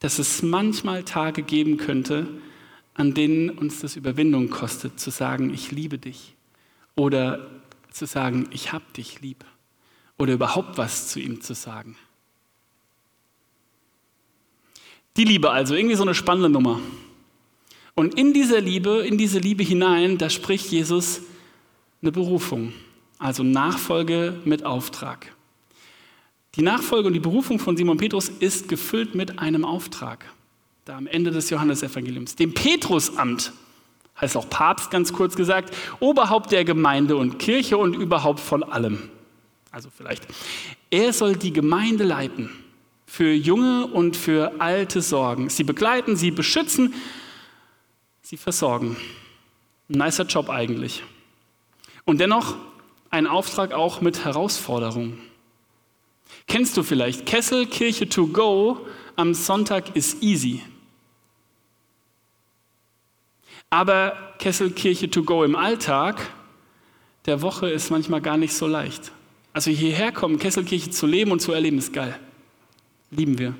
dass 0.00 0.18
es 0.18 0.42
manchmal 0.42 1.04
Tage 1.04 1.42
geben 1.42 1.76
könnte, 1.76 2.28
an 2.94 3.14
denen 3.14 3.50
uns 3.50 3.80
das 3.80 3.96
Überwindung 3.96 4.50
kostet, 4.50 4.98
zu 4.98 5.10
sagen, 5.10 5.54
ich 5.54 5.70
liebe 5.70 5.98
dich. 5.98 6.34
Oder 6.96 7.48
zu 7.90 8.06
sagen, 8.06 8.48
ich 8.50 8.72
hab 8.72 8.92
dich 8.94 9.20
lieb. 9.20 9.44
Oder 10.18 10.34
überhaupt 10.34 10.78
was 10.78 11.08
zu 11.08 11.20
ihm 11.20 11.40
zu 11.40 11.54
sagen. 11.54 11.96
Die 15.16 15.24
Liebe 15.24 15.50
also, 15.50 15.74
irgendwie 15.74 15.94
so 15.94 16.02
eine 16.02 16.14
spannende 16.14 16.48
Nummer. 16.48 16.80
Und 17.94 18.16
in 18.16 18.32
dieser 18.32 18.60
Liebe, 18.60 19.04
in 19.06 19.18
diese 19.18 19.38
Liebe 19.38 19.62
hinein, 19.62 20.18
da 20.18 20.30
spricht 20.30 20.70
Jesus 20.70 21.22
eine 22.00 22.12
Berufung, 22.12 22.72
also 23.18 23.42
Nachfolge 23.42 24.40
mit 24.44 24.64
Auftrag. 24.64 25.34
Die 26.54 26.62
Nachfolge 26.62 27.08
und 27.08 27.14
die 27.14 27.20
Berufung 27.20 27.58
von 27.58 27.76
Simon 27.76 27.98
Petrus 27.98 28.28
ist 28.28 28.68
gefüllt 28.68 29.14
mit 29.14 29.38
einem 29.38 29.64
Auftrag. 29.64 30.24
Da 30.84 30.96
am 30.96 31.06
Ende 31.06 31.30
des 31.30 31.50
Johannesevangeliums, 31.50 32.36
dem 32.36 32.54
Petrusamt, 32.54 33.52
heißt 34.20 34.36
auch 34.36 34.48
Papst 34.48 34.90
ganz 34.90 35.12
kurz 35.12 35.36
gesagt, 35.36 35.74
Oberhaupt 36.00 36.50
der 36.50 36.64
Gemeinde 36.64 37.16
und 37.16 37.38
Kirche 37.38 37.76
und 37.76 37.94
überhaupt 37.94 38.40
von 38.40 38.62
allem. 38.62 39.10
Also 39.70 39.90
vielleicht. 39.94 40.26
Er 40.90 41.12
soll 41.12 41.36
die 41.36 41.52
Gemeinde 41.52 42.04
leiten, 42.04 42.50
für 43.06 43.32
junge 43.32 43.86
und 43.86 44.16
für 44.16 44.60
alte 44.60 45.02
sorgen, 45.02 45.50
sie 45.50 45.64
begleiten, 45.64 46.16
sie 46.16 46.30
beschützen, 46.30 46.94
sie 48.22 48.36
versorgen. 48.36 48.96
Ein 49.88 49.98
nicer 49.98 50.24
Job 50.24 50.50
eigentlich. 50.50 51.02
Und 52.04 52.18
dennoch 52.20 52.56
ein 53.10 53.26
Auftrag 53.26 53.72
auch 53.72 54.00
mit 54.00 54.24
Herausforderungen. 54.24 55.18
Kennst 56.46 56.76
du 56.76 56.82
vielleicht 56.82 57.26
Kessel 57.26 57.66
Kirche 57.66 58.08
to 58.08 58.26
go 58.26 58.86
am 59.16 59.34
Sonntag 59.34 59.96
ist 59.96 60.22
easy. 60.22 60.62
Aber 63.70 64.16
Kessel 64.38 64.70
Kirche 64.70 65.10
to 65.10 65.24
go 65.24 65.44
im 65.44 65.56
Alltag 65.56 66.30
der 67.26 67.42
Woche 67.42 67.68
ist 67.68 67.90
manchmal 67.90 68.22
gar 68.22 68.36
nicht 68.36 68.54
so 68.54 68.66
leicht. 68.66 69.12
Also 69.52 69.70
hierher 69.70 70.12
kommen, 70.12 70.38
Kesselkirche 70.38 70.90
zu 70.90 71.06
leben 71.06 71.32
und 71.32 71.40
zu 71.40 71.52
erleben, 71.52 71.78
ist 71.78 71.92
geil. 71.92 72.18
Lieben 73.10 73.38
wir. 73.38 73.54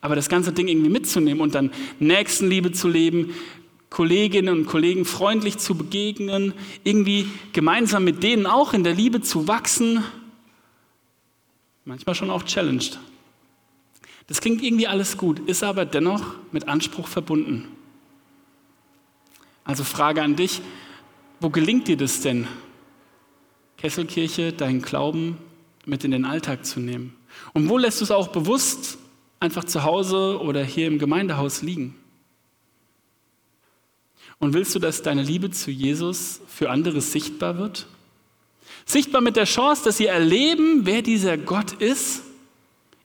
Aber 0.00 0.14
das 0.14 0.28
ganze 0.28 0.52
Ding 0.52 0.68
irgendwie 0.68 0.90
mitzunehmen 0.90 1.42
und 1.42 1.54
dann 1.54 1.72
Nächstenliebe 1.98 2.72
zu 2.72 2.88
leben, 2.88 3.34
Kolleginnen 3.90 4.60
und 4.60 4.66
Kollegen 4.66 5.04
freundlich 5.04 5.58
zu 5.58 5.74
begegnen, 5.74 6.54
irgendwie 6.84 7.28
gemeinsam 7.52 8.04
mit 8.04 8.22
denen 8.22 8.46
auch 8.46 8.72
in 8.72 8.84
der 8.84 8.94
Liebe 8.94 9.20
zu 9.20 9.48
wachsen, 9.48 10.04
manchmal 11.84 12.14
schon 12.14 12.30
auch 12.30 12.44
challenged. 12.44 12.98
Das 14.28 14.40
klingt 14.40 14.62
irgendwie 14.62 14.86
alles 14.86 15.16
gut, 15.16 15.40
ist 15.40 15.64
aber 15.64 15.84
dennoch 15.84 16.22
mit 16.52 16.68
Anspruch 16.68 17.08
verbunden. 17.08 17.66
Also 19.64 19.82
Frage 19.82 20.22
an 20.22 20.36
dich, 20.36 20.62
wo 21.40 21.50
gelingt 21.50 21.88
dir 21.88 21.96
das 21.96 22.20
denn, 22.20 22.46
Kesselkirche, 23.76 24.52
deinen 24.52 24.82
Glauben 24.82 25.36
mit 25.84 26.04
in 26.04 26.12
den 26.12 26.24
Alltag 26.24 26.64
zu 26.64 26.78
nehmen? 26.78 27.16
Und 27.54 27.68
wo 27.68 27.76
lässt 27.76 28.00
du 28.00 28.04
es 28.04 28.10
auch 28.10 28.28
bewusst 28.28 28.98
einfach 29.40 29.64
zu 29.64 29.82
Hause 29.82 30.40
oder 30.40 30.62
hier 30.62 30.86
im 30.86 30.98
Gemeindehaus 30.98 31.62
liegen? 31.62 31.96
Und 34.40 34.54
willst 34.54 34.74
du, 34.74 34.78
dass 34.78 35.02
deine 35.02 35.22
Liebe 35.22 35.50
zu 35.50 35.70
Jesus 35.70 36.40
für 36.48 36.70
andere 36.70 37.00
sichtbar 37.02 37.58
wird? 37.58 37.86
Sichtbar 38.86 39.20
mit 39.20 39.36
der 39.36 39.44
Chance, 39.44 39.84
dass 39.84 39.98
sie 39.98 40.06
erleben, 40.06 40.86
wer 40.86 41.02
dieser 41.02 41.36
Gott 41.36 41.72
ist, 41.74 42.22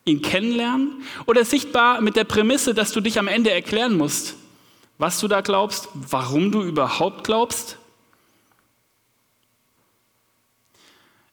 ihn 0.06 0.22
kennenlernen? 0.22 1.02
Oder 1.26 1.44
sichtbar 1.44 2.00
mit 2.00 2.16
der 2.16 2.24
Prämisse, 2.24 2.72
dass 2.72 2.92
du 2.92 3.02
dich 3.02 3.18
am 3.18 3.28
Ende 3.28 3.50
erklären 3.50 3.96
musst, 3.96 4.34
was 4.98 5.20
du 5.20 5.28
da 5.28 5.42
glaubst, 5.42 5.88
warum 5.92 6.50
du 6.50 6.62
überhaupt 6.62 7.24
glaubst? 7.24 7.76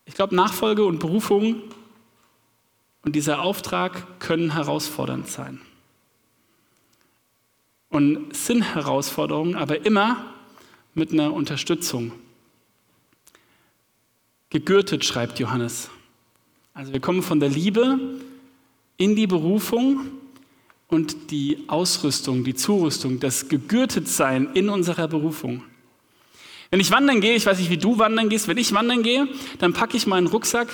Ich 0.05 0.15
glaube, 0.15 0.35
Nachfolge 0.35 0.83
und 0.83 0.99
Berufung 0.99 1.61
und 3.03 3.15
dieser 3.15 3.41
Auftrag 3.41 4.19
können 4.19 4.51
herausfordernd 4.51 5.29
sein. 5.29 5.61
Und 7.93 8.35
sind 8.35 8.63
Herausforderungen, 8.73 9.53
aber 9.53 9.85
immer 9.85 10.25
mit 10.95 11.11
einer 11.11 11.31
Unterstützung. 11.31 12.11
Gegürtet, 14.49 15.05
schreibt 15.05 15.37
Johannes. 15.37 15.91
Also 16.73 16.91
wir 16.91 16.99
kommen 16.99 17.21
von 17.21 17.39
der 17.39 17.49
Liebe 17.49 17.99
in 18.97 19.15
die 19.15 19.27
Berufung 19.27 20.07
und 20.87 21.29
die 21.29 21.65
Ausrüstung, 21.67 22.43
die 22.43 22.55
Zurüstung, 22.55 23.19
das 23.19 23.47
Gegürtetsein 23.47 24.49
in 24.55 24.69
unserer 24.69 25.07
Berufung. 25.07 25.63
Wenn 26.71 26.79
ich 26.79 26.89
wandern 26.89 27.21
gehe, 27.21 27.35
ich 27.35 27.45
weiß 27.45 27.59
nicht, 27.59 27.69
wie 27.69 27.77
du 27.77 27.99
wandern 27.99 28.27
gehst, 28.27 28.47
wenn 28.47 28.57
ich 28.57 28.73
wandern 28.73 29.03
gehe, 29.03 29.27
dann 29.59 29.73
packe 29.73 29.97
ich 29.97 30.07
meinen 30.07 30.25
Rucksack 30.25 30.67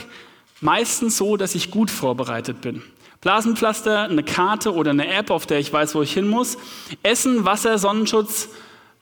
meistens 0.62 1.17
so, 1.17 1.36
dass 1.36 1.53
ich 1.53 1.69
gut 1.69 1.91
vorbereitet 1.91 2.62
bin. 2.62 2.82
Blasenpflaster, 3.21 4.03
eine 4.03 4.23
Karte 4.23 4.73
oder 4.73 4.91
eine 4.91 5.08
App, 5.13 5.29
auf 5.29 5.45
der 5.45 5.60
ich 5.60 5.71
weiß, 5.71 5.93
wo 5.95 6.01
ich 6.01 6.13
hin 6.13 6.27
muss, 6.27 6.58
Essen, 7.03 7.43
Wasser, 7.43 7.77
Sonnenschutz 7.77 8.49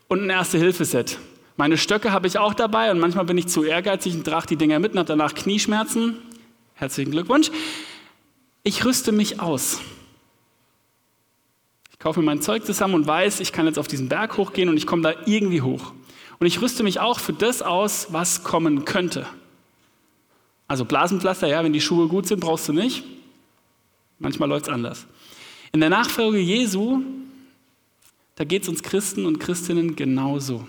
und 0.08 0.22
ein 0.22 0.30
Erste-Hilfe-Set. 0.30 1.18
Meine 1.56 1.76
Stöcke 1.76 2.12
habe 2.12 2.26
ich 2.26 2.38
auch 2.38 2.54
dabei 2.54 2.90
und 2.90 2.98
manchmal 2.98 3.24
bin 3.24 3.38
ich 3.38 3.46
zu 3.46 3.62
ehrgeizig 3.62 4.14
und 4.14 4.24
trage 4.24 4.48
die 4.48 4.56
Dinger 4.56 4.80
mit 4.80 4.92
und 4.92 4.98
habe 4.98 5.08
danach 5.08 5.34
Knieschmerzen. 5.34 6.16
Herzlichen 6.74 7.12
Glückwunsch. 7.12 7.50
Ich 8.64 8.84
rüste 8.84 9.12
mich 9.12 9.40
aus. 9.40 9.80
Ich 11.92 11.98
kaufe 11.98 12.20
mir 12.20 12.26
mein 12.26 12.42
Zeug 12.42 12.64
zusammen 12.64 12.94
und 12.94 13.06
weiß, 13.06 13.40
ich 13.40 13.52
kann 13.52 13.66
jetzt 13.66 13.78
auf 13.78 13.88
diesen 13.88 14.08
Berg 14.08 14.36
hochgehen 14.36 14.68
und 14.68 14.76
ich 14.76 14.86
komme 14.86 15.02
da 15.02 15.14
irgendwie 15.26 15.62
hoch. 15.62 15.92
Und 16.38 16.46
ich 16.46 16.60
rüste 16.60 16.82
mich 16.82 17.00
auch 17.00 17.18
für 17.18 17.32
das 17.32 17.62
aus, 17.62 18.08
was 18.10 18.44
kommen 18.44 18.84
könnte. 18.84 19.26
Also 20.68 20.84
Blasenpflaster, 20.84 21.48
ja, 21.48 21.64
wenn 21.64 21.72
die 21.72 21.80
Schuhe 21.80 22.08
gut 22.08 22.26
sind, 22.26 22.40
brauchst 22.40 22.68
du 22.68 22.72
nicht. 22.72 23.04
Manchmal 24.18 24.48
läuft 24.48 24.66
es 24.66 24.72
anders. 24.72 25.06
In 25.72 25.80
der 25.80 25.90
Nachfolge 25.90 26.38
Jesu, 26.38 27.02
da 28.34 28.44
geht 28.44 28.62
es 28.62 28.68
uns 28.68 28.82
Christen 28.82 29.26
und 29.26 29.38
Christinnen 29.38 29.96
genauso. 29.96 30.66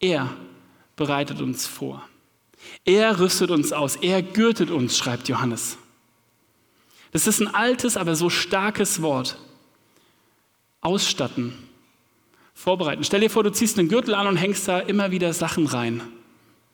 Er 0.00 0.36
bereitet 0.96 1.40
uns 1.40 1.66
vor. 1.66 2.06
Er 2.84 3.20
rüstet 3.20 3.50
uns 3.50 3.72
aus. 3.72 3.96
Er 3.96 4.22
gürtet 4.22 4.70
uns, 4.70 4.96
schreibt 4.96 5.28
Johannes. 5.28 5.78
Das 7.12 7.26
ist 7.26 7.40
ein 7.40 7.54
altes, 7.54 7.96
aber 7.96 8.16
so 8.16 8.30
starkes 8.30 9.00
Wort. 9.02 9.38
Ausstatten, 10.80 11.54
vorbereiten. 12.54 13.04
Stell 13.04 13.20
dir 13.20 13.30
vor, 13.30 13.44
du 13.44 13.52
ziehst 13.52 13.78
einen 13.78 13.88
Gürtel 13.88 14.14
an 14.14 14.26
und 14.26 14.36
hängst 14.36 14.68
da 14.68 14.80
immer 14.80 15.10
wieder 15.10 15.32
Sachen 15.32 15.66
rein, 15.66 16.02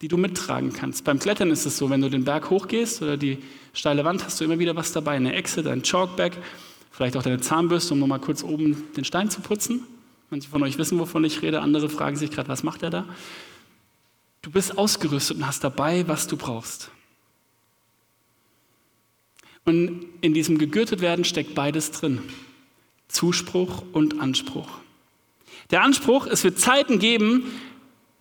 die 0.01 0.09
du 0.09 0.17
mittragen 0.17 0.73
kannst. 0.73 1.05
Beim 1.05 1.19
Klettern 1.19 1.51
ist 1.51 1.67
es 1.67 1.77
so, 1.77 1.91
wenn 1.91 2.01
du 2.01 2.09
den 2.09 2.25
Berg 2.25 2.51
hochgehst 2.51 3.03
oder 3.03 3.17
die 3.17 3.39
steile 3.75 4.05
Wand, 4.05 4.25
hast 4.25 4.41
du 4.41 4.45
immer 4.45 4.59
wieder 4.59 4.75
was 4.77 4.93
dabei. 4.93 5.13
Eine 5.13 5.35
Echse, 5.35 5.63
dein 5.63 5.83
Chalkbag, 5.83 6.33
vielleicht 6.91 7.17
auch 7.17 7.23
deine 7.23 7.41
Zahnbürste, 7.41 7.95
um 7.95 8.01
nochmal 8.01 8.21
kurz 8.21 8.43
oben 8.43 8.85
den 8.97 9.05
Stein 9.05 9.31
zu 9.31 9.41
putzen. 9.41 9.83
Manche 10.31 10.49
von 10.49 10.63
euch 10.63 10.79
wissen, 10.79 10.99
wovon 10.99 11.25
ich 11.25 11.43
rede, 11.43 11.61
andere 11.61 11.89
fragen 11.89 12.17
sich 12.17 12.31
gerade, 12.31 12.49
was 12.49 12.63
macht 12.63 12.83
er 12.83 12.91
da? 12.91 13.05
Du 14.43 14.51
bist 14.51 14.79
ausgerüstet 14.79 15.37
und 15.37 15.47
hast 15.47 15.63
dabei, 15.65 16.09
was 16.09 16.27
du 16.27 16.37
brauchst. 16.37 16.91
Und 19.67 20.07
in 20.23 20.33
diesem 20.33 20.57
gegürtet 20.57 21.03
werden 21.03 21.25
steckt 21.25 21.55
beides 21.55 21.91
drin. 21.91 22.23
Zuspruch 23.09 23.83
und 23.93 24.21
Anspruch. 24.21 24.69
Der 25.71 25.83
Anspruch, 25.83 26.27
es 26.27 26.43
wird 26.43 26.59
Zeiten 26.59 26.99
geben, 26.99 27.45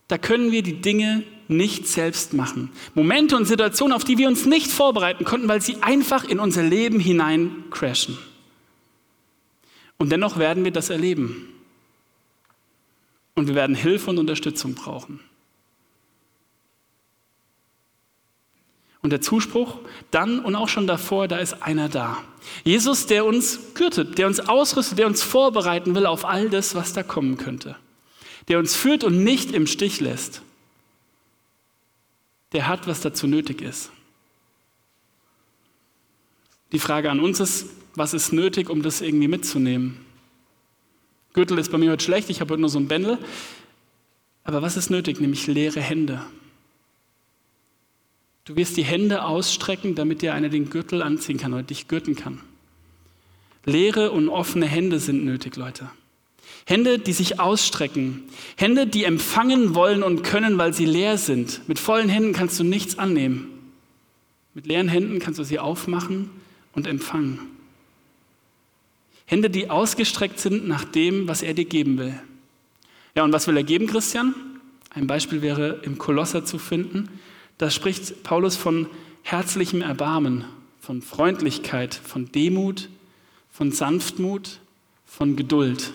da 0.10 0.18
können 0.18 0.52
wir 0.52 0.64
die 0.64 0.82
Dinge 0.82 1.24
nicht 1.48 1.88
selbst 1.88 2.34
machen. 2.34 2.72
Momente 2.96 3.38
und 3.38 3.46
Situationen, 3.46 3.96
auf 3.96 4.04
die 4.04 4.18
wir 4.18 4.28
uns 4.28 4.46
nicht 4.46 4.70
vorbereiten 4.70 5.24
konnten, 5.24 5.48
weil 5.48 5.62
sie 5.62 5.78
einfach 5.82 6.24
in 6.26 6.40
unser 6.40 6.64
Leben 6.64 7.00
hinein 7.00 7.64
crashen. 7.70 8.18
Und 9.98 10.12
dennoch 10.12 10.38
werden 10.38 10.66
wir 10.66 10.72
das 10.72 10.90
erleben. 10.90 11.46
und 13.36 13.48
wir 13.48 13.56
werden 13.56 13.74
Hilfe 13.74 14.10
und 14.10 14.18
Unterstützung 14.18 14.74
brauchen. 14.76 15.22
Und 19.02 19.12
der 19.12 19.22
Zuspruch, 19.22 19.78
dann 20.12 20.40
und 20.40 20.56
auch 20.56 20.68
schon 20.68 20.88
davor, 20.88 21.30
da 21.30 21.38
ist 21.38 21.64
einer 21.64 21.88
da. 21.88 22.18
Jesus, 22.66 23.06
der 23.06 23.26
uns 23.26 23.74
gürtet, 23.76 24.18
der 24.18 24.28
uns 24.28 24.42
ausrüstet, 24.42 24.98
der 25.00 25.08
uns 25.08 25.24
vorbereiten 25.24 25.96
will 25.96 26.06
auf 26.06 26.26
all 26.26 26.50
das, 26.50 26.76
was 26.76 26.92
da 26.92 27.02
kommen 27.02 27.38
könnte. 27.38 27.78
Der 28.48 28.60
uns 28.60 28.76
führt 28.76 29.04
und 29.04 29.24
nicht 29.24 29.52
im 29.52 29.68
Stich 29.68 30.00
lässt. 30.00 30.42
Der 32.52 32.68
hat, 32.68 32.88
was 32.88 33.02
dazu 33.02 33.28
nötig 33.28 33.62
ist. 33.62 33.92
Die 36.72 36.80
Frage 36.80 37.12
an 37.12 37.20
uns 37.20 37.40
ist, 37.40 37.68
was 37.96 38.14
ist 38.14 38.32
nötig, 38.32 38.70
um 38.70 38.82
das 38.82 39.02
irgendwie 39.02 39.28
mitzunehmen? 39.28 40.06
Gürtel 41.34 41.58
ist 41.58 41.72
bei 41.72 41.78
mir 41.78 41.92
heute 41.92 42.04
schlecht, 42.04 42.30
ich 42.30 42.42
habe 42.42 42.52
heute 42.54 42.62
nur 42.62 42.70
so 42.70 42.80
ein 42.80 42.88
Bändel. 42.88 43.18
Aber 44.44 44.62
was 44.62 44.78
ist 44.78 44.90
nötig? 44.90 45.20
Nämlich 45.20 45.46
leere 45.48 45.82
Hände. 45.82 46.24
Du 48.46 48.56
wirst 48.56 48.78
die 48.78 48.84
Hände 48.84 49.24
ausstrecken, 49.24 49.94
damit 49.94 50.24
dir 50.24 50.34
einer 50.34 50.50
den 50.50 50.72
Gürtel 50.72 51.04
anziehen 51.04 51.38
kann 51.38 51.54
oder 51.54 51.62
dich 51.62 51.88
gürten 51.88 52.16
kann. 52.16 52.42
Leere 53.66 54.12
und 54.12 54.30
offene 54.30 54.66
Hände 54.66 55.00
sind 55.00 55.24
nötig, 55.24 55.56
Leute. 55.56 55.92
Hände, 56.70 57.00
die 57.00 57.14
sich 57.14 57.40
ausstrecken. 57.40 58.26
Hände, 58.56 58.86
die 58.86 59.04
empfangen 59.04 59.74
wollen 59.74 60.04
und 60.04 60.22
können, 60.22 60.60
weil 60.60 60.72
sie 60.72 60.86
leer 60.86 61.18
sind. 61.18 61.68
Mit 61.68 61.80
vollen 61.80 62.10
Händen 62.10 62.32
kannst 62.32 62.60
du 62.60 62.64
nichts 62.64 63.00
annehmen. 63.00 63.48
Mit 64.54 64.68
leeren 64.68 64.88
Händen 64.88 65.18
kannst 65.18 65.40
du 65.40 65.44
sie 65.44 65.58
aufmachen 65.58 66.30
und 66.74 66.86
empfangen. 66.86 67.40
Hände, 69.26 69.50
die 69.50 69.72
ausgestreckt 69.72 70.40
sind 70.40 70.68
nach 70.68 70.84
dem, 70.84 71.28
was 71.28 71.42
er 71.42 71.56
dir 71.56 71.66
geben 71.66 71.98
will. 71.98 72.14
Ja, 73.16 73.24
und 73.24 73.34
was 73.34 73.48
will 73.48 73.58
er 73.58 73.64
geben, 73.64 73.88
Christian? 73.88 74.36
Ein 74.92 75.08
Beispiel 75.08 75.42
wäre 75.42 75.80
im 75.82 75.98
Kolosser 75.98 76.46
zu 76.46 76.60
finden. 76.60 77.10
Da 77.58 77.72
spricht 77.72 78.22
Paulus 78.22 78.56
von 78.56 78.86
herzlichem 79.24 79.82
Erbarmen, 79.82 80.46
von 80.82 81.02
Freundlichkeit, 81.02 81.96
von 81.96 82.32
Demut, 82.32 82.90
von 83.50 83.72
Sanftmut, 83.72 84.60
von 85.08 85.36
Geduld, 85.36 85.94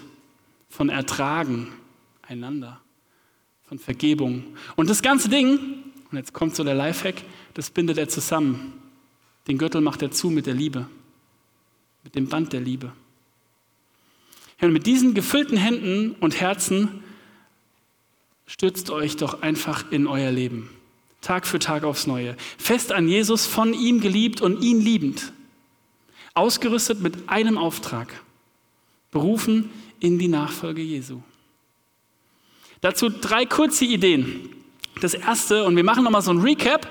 von 0.75 0.89
Ertragen 0.89 1.69
einander, 2.23 2.81
von 3.69 3.79
Vergebung. 3.79 4.43
Und 4.75 4.91
das 4.91 5.03
ganze 5.03 5.29
Ding, 5.29 5.59
und 6.11 6.19
jetzt 6.19 6.33
kommt 6.33 6.57
so 6.57 6.65
der 6.65 6.75
Lifehack, 6.75 7.23
das 7.55 7.71
bindet 7.71 7.97
er 7.97 8.09
zusammen. 8.09 8.73
Den 9.47 9.57
Gürtel 9.57 9.81
macht 9.81 10.03
er 10.03 10.11
zu 10.11 10.31
mit 10.31 10.47
der 10.47 10.55
Liebe, 10.55 10.89
mit 12.03 12.17
dem 12.17 12.29
Band 12.29 12.53
der 12.53 12.61
Liebe. 12.61 12.93
Und 14.61 14.73
mit 14.73 14.87
diesen 14.87 15.15
gefüllten 15.15 15.57
Händen 15.57 16.17
und 16.19 16.41
Herzen 16.41 17.05
stürzt 18.47 18.91
euch 18.91 19.17
doch 19.17 19.43
einfach 19.43 19.93
in 19.93 20.09
euer 20.09 20.33
Leben. 20.33 20.71
Tag 21.21 21.47
für 21.47 21.61
Tag 21.61 21.85
aufs 21.85 22.09
Neue. 22.09 22.37
Fest 22.59 22.91
an 22.91 23.07
Jesus, 23.07 23.47
von 23.47 23.75
ihm 23.75 24.01
geliebt 24.01 24.41
und 24.41 24.61
ihn 24.61 24.81
liebend. 24.81 25.33
Ausgerüstet 26.35 27.01
mit 27.01 27.29
einem 27.29 27.59
Auftrag. 27.59 28.13
Berufen 29.13 29.71
in 30.05 30.19
die 30.19 30.29
Nachfolge 30.29 30.83
Jesu. 30.83 31.23
Dazu 32.83 33.09
drei 33.09 33.47
kurze 33.47 33.87
Ideen. 33.87 34.51
Das 35.01 35.15
erste, 35.15 35.65
und 35.65 35.77
wir 35.77 35.85
machen 35.85 36.05
nochmal 36.05 36.23
so 36.23 36.31
ein 36.31 36.41
Recap, 36.41 36.87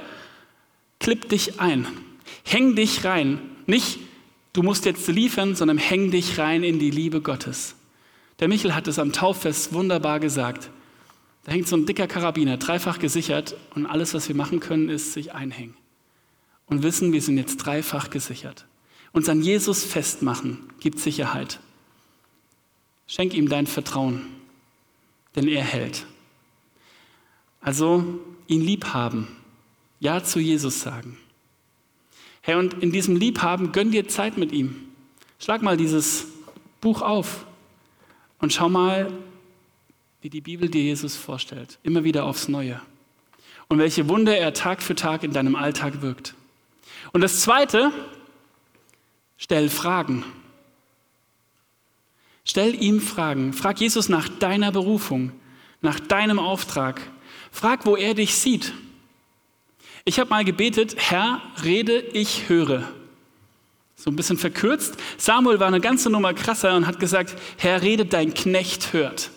klipp 1.00 1.30
dich 1.30 1.60
ein. 1.60 1.88
Häng 2.44 2.76
dich 2.76 3.06
rein. 3.06 3.40
Nicht 3.68 4.00
du 4.54 4.64
musst 4.64 4.86
jetzt 4.86 5.08
liefern, 5.08 5.56
sondern 5.56 5.78
häng 5.78 6.10
dich 6.10 6.40
rein 6.40 6.64
in 6.64 6.80
die 6.80 6.90
Liebe 6.90 7.22
Gottes. 7.22 7.76
Der 8.40 8.48
Michel 8.48 8.74
hat 8.74 8.88
es 8.88 8.98
am 8.98 9.14
Tauffest 9.14 9.74
wunderbar 9.74 10.20
gesagt. 10.20 10.72
Da 11.46 11.52
hängt 11.52 11.68
so 11.68 11.76
ein 11.76 11.86
dicker 11.86 12.08
Karabiner, 12.08 12.58
dreifach 12.58 13.00
gesichert, 13.00 13.56
und 13.76 13.86
alles, 13.86 14.14
was 14.14 14.28
wir 14.28 14.36
machen 14.36 14.60
können, 14.60 14.90
ist 14.90 15.14
sich 15.14 15.34
einhängen. 15.34 15.76
Und 16.66 16.82
wissen, 16.82 17.12
wir 17.14 17.22
sind 17.22 17.38
jetzt 17.38 17.58
dreifach 17.58 18.10
gesichert. 18.10 18.66
Uns 19.12 19.30
an 19.30 19.44
Jesus 19.44 19.84
festmachen 19.84 20.60
gibt 20.80 21.00
Sicherheit. 21.00 21.60
Schenk 23.14 23.36
ihm 23.36 23.48
dein 23.48 23.68
Vertrauen, 23.68 24.26
denn 25.36 25.48
er 25.48 25.64
hält. 25.64 26.08
Also 27.62 28.04
ihn 28.48 28.62
lieb 28.62 28.86
haben, 28.86 29.28
Ja 30.00 30.24
zu 30.24 30.40
Jesus 30.40 30.82
sagen. 30.82 31.20
Herr, 32.42 32.58
und 32.58 32.74
in 32.82 32.92
diesem 32.92 33.16
Liebhaben 33.16 33.72
gönn 33.72 33.92
dir 33.92 34.08
Zeit 34.08 34.40
mit 34.40 34.52
ihm. 34.52 34.88
Schlag 35.38 35.62
mal 35.62 35.78
dieses 35.78 36.26
Buch 36.82 37.04
auf 37.04 37.46
und 38.40 38.52
schau 38.52 38.68
mal, 38.68 39.14
wie 40.22 40.32
die 40.32 40.42
Bibel 40.42 40.68
dir 40.68 40.82
Jesus 40.82 41.16
vorstellt. 41.16 41.78
Immer 41.84 42.04
wieder 42.04 42.26
aufs 42.26 42.48
Neue. 42.48 42.82
Und 43.68 43.78
welche 43.78 44.10
Wunder 44.10 44.36
er 44.36 44.56
Tag 44.56 44.82
für 44.82 44.96
Tag 44.96 45.22
in 45.22 45.34
deinem 45.34 45.56
Alltag 45.56 46.02
wirkt. 46.02 46.34
Und 47.12 47.22
das 47.22 47.42
Zweite, 47.42 47.92
stell 49.38 49.70
Fragen. 49.70 50.26
Stell 52.46 52.82
ihm 52.82 53.00
Fragen. 53.00 53.54
Frag 53.54 53.80
Jesus 53.80 54.10
nach 54.10 54.28
deiner 54.28 54.72
Berufung, 54.72 55.32
nach 55.82 56.00
deinem 56.00 56.40
Auftrag. 56.40 57.02
Frag, 57.52 57.86
wo 57.86 57.96
er 57.96 58.14
dich 58.14 58.36
sieht. 58.36 58.74
Ich 60.06 60.20
habe 60.20 60.30
mal 60.30 60.44
gebetet, 60.44 60.96
Herr, 60.98 61.42
rede, 61.64 62.00
ich 62.00 62.50
höre. 62.50 62.90
So 63.96 64.12
ein 64.12 64.18
bisschen 64.18 64.38
verkürzt. 64.38 64.98
Samuel 65.18 65.62
war 65.62 65.68
eine 65.68 65.80
ganze 65.80 66.10
Nummer 66.10 66.34
krasser 66.34 66.76
und 66.76 66.88
hat 66.88 67.00
gesagt, 67.00 67.36
Herr, 67.58 67.82
rede, 67.82 68.06
dein 68.06 68.34
Knecht 68.34 68.92
hört. 68.92 69.32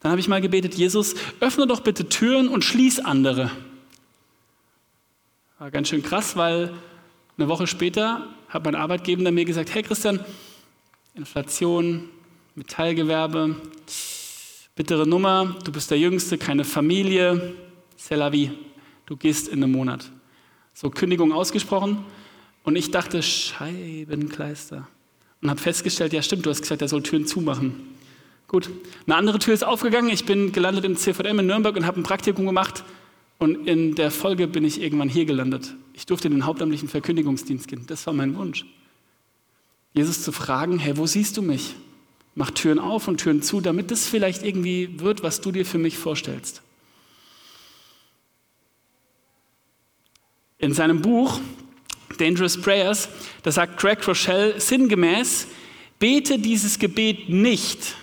Dann 0.00 0.12
habe 0.12 0.20
ich 0.20 0.28
mal 0.28 0.40
gebetet, 0.40 0.74
Jesus, 0.74 1.14
öffne 1.40 1.66
doch 1.66 1.80
bitte 1.80 2.08
Türen 2.08 2.48
und 2.48 2.64
schließ 2.64 3.00
andere. 3.00 3.50
War 5.58 5.70
ganz 5.70 5.88
schön 5.88 6.02
krass, 6.02 6.36
weil 6.36 6.74
eine 7.36 7.48
Woche 7.48 7.66
später 7.66 8.28
hat 8.50 8.64
mein 8.64 8.74
Arbeitgeber 8.74 9.30
mir 9.30 9.44
gesagt, 9.44 9.72
hey 9.74 9.82
Christian, 9.82 10.20
Inflation, 11.14 12.08
Metallgewerbe, 12.56 13.56
bittere 14.74 15.06
Nummer, 15.06 15.56
du 15.64 15.72
bist 15.72 15.90
der 15.90 15.98
Jüngste, 15.98 16.36
keine 16.36 16.64
Familie, 16.64 17.54
c'est 17.96 18.16
la 18.16 18.30
vie. 18.30 18.50
Du 19.06 19.16
gehst 19.16 19.48
in 19.48 19.62
einem 19.62 19.72
Monat. 19.72 20.10
So 20.74 20.90
Kündigung 20.90 21.32
ausgesprochen 21.32 22.04
und 22.64 22.76
ich 22.76 22.90
dachte, 22.90 23.22
Scheibenkleister. 23.22 24.86
Und 25.42 25.48
habe 25.48 25.60
festgestellt, 25.60 26.12
ja 26.12 26.22
stimmt, 26.22 26.44
du 26.44 26.50
hast 26.50 26.60
gesagt, 26.60 26.82
er 26.82 26.88
soll 26.88 27.02
Türen 27.02 27.26
zumachen. 27.26 27.74
Gut, 28.46 28.68
eine 29.06 29.14
andere 29.14 29.38
Tür 29.38 29.54
ist 29.54 29.62
aufgegangen. 29.64 30.10
Ich 30.10 30.26
bin 30.26 30.50
gelandet 30.50 30.84
im 30.84 30.96
CVM 30.96 31.38
in 31.38 31.46
Nürnberg 31.46 31.76
und 31.76 31.86
habe 31.86 32.00
ein 32.00 32.02
Praktikum 32.02 32.46
gemacht. 32.46 32.84
Und 33.38 33.66
in 33.68 33.94
der 33.94 34.10
Folge 34.10 34.48
bin 34.48 34.64
ich 34.64 34.82
irgendwann 34.82 35.08
hier 35.08 35.24
gelandet. 35.24 35.74
Ich 36.00 36.06
durfte 36.06 36.28
in 36.28 36.32
den 36.32 36.46
hauptamtlichen 36.46 36.88
Verkündigungsdienst 36.88 37.68
gehen. 37.68 37.84
Das 37.86 38.06
war 38.06 38.14
mein 38.14 38.34
Wunsch. 38.34 38.64
Jesus 39.92 40.22
zu 40.22 40.32
fragen, 40.32 40.78
hey, 40.78 40.96
wo 40.96 41.06
siehst 41.06 41.36
du 41.36 41.42
mich? 41.42 41.74
Mach 42.34 42.50
Türen 42.52 42.78
auf 42.78 43.06
und 43.06 43.18
Türen 43.18 43.42
zu, 43.42 43.60
damit 43.60 43.90
das 43.90 44.06
vielleicht 44.06 44.42
irgendwie 44.42 44.98
wird, 44.98 45.22
was 45.22 45.42
du 45.42 45.52
dir 45.52 45.66
für 45.66 45.76
mich 45.76 45.98
vorstellst. 45.98 46.62
In 50.56 50.72
seinem 50.72 51.02
Buch 51.02 51.38
Dangerous 52.16 52.58
Prayers, 52.58 53.10
da 53.42 53.52
sagt 53.52 53.78
Craig 53.78 54.08
Rochelle 54.08 54.58
sinngemäß, 54.58 55.48
bete 55.98 56.38
dieses 56.38 56.78
Gebet 56.78 57.28
nicht, 57.28 57.94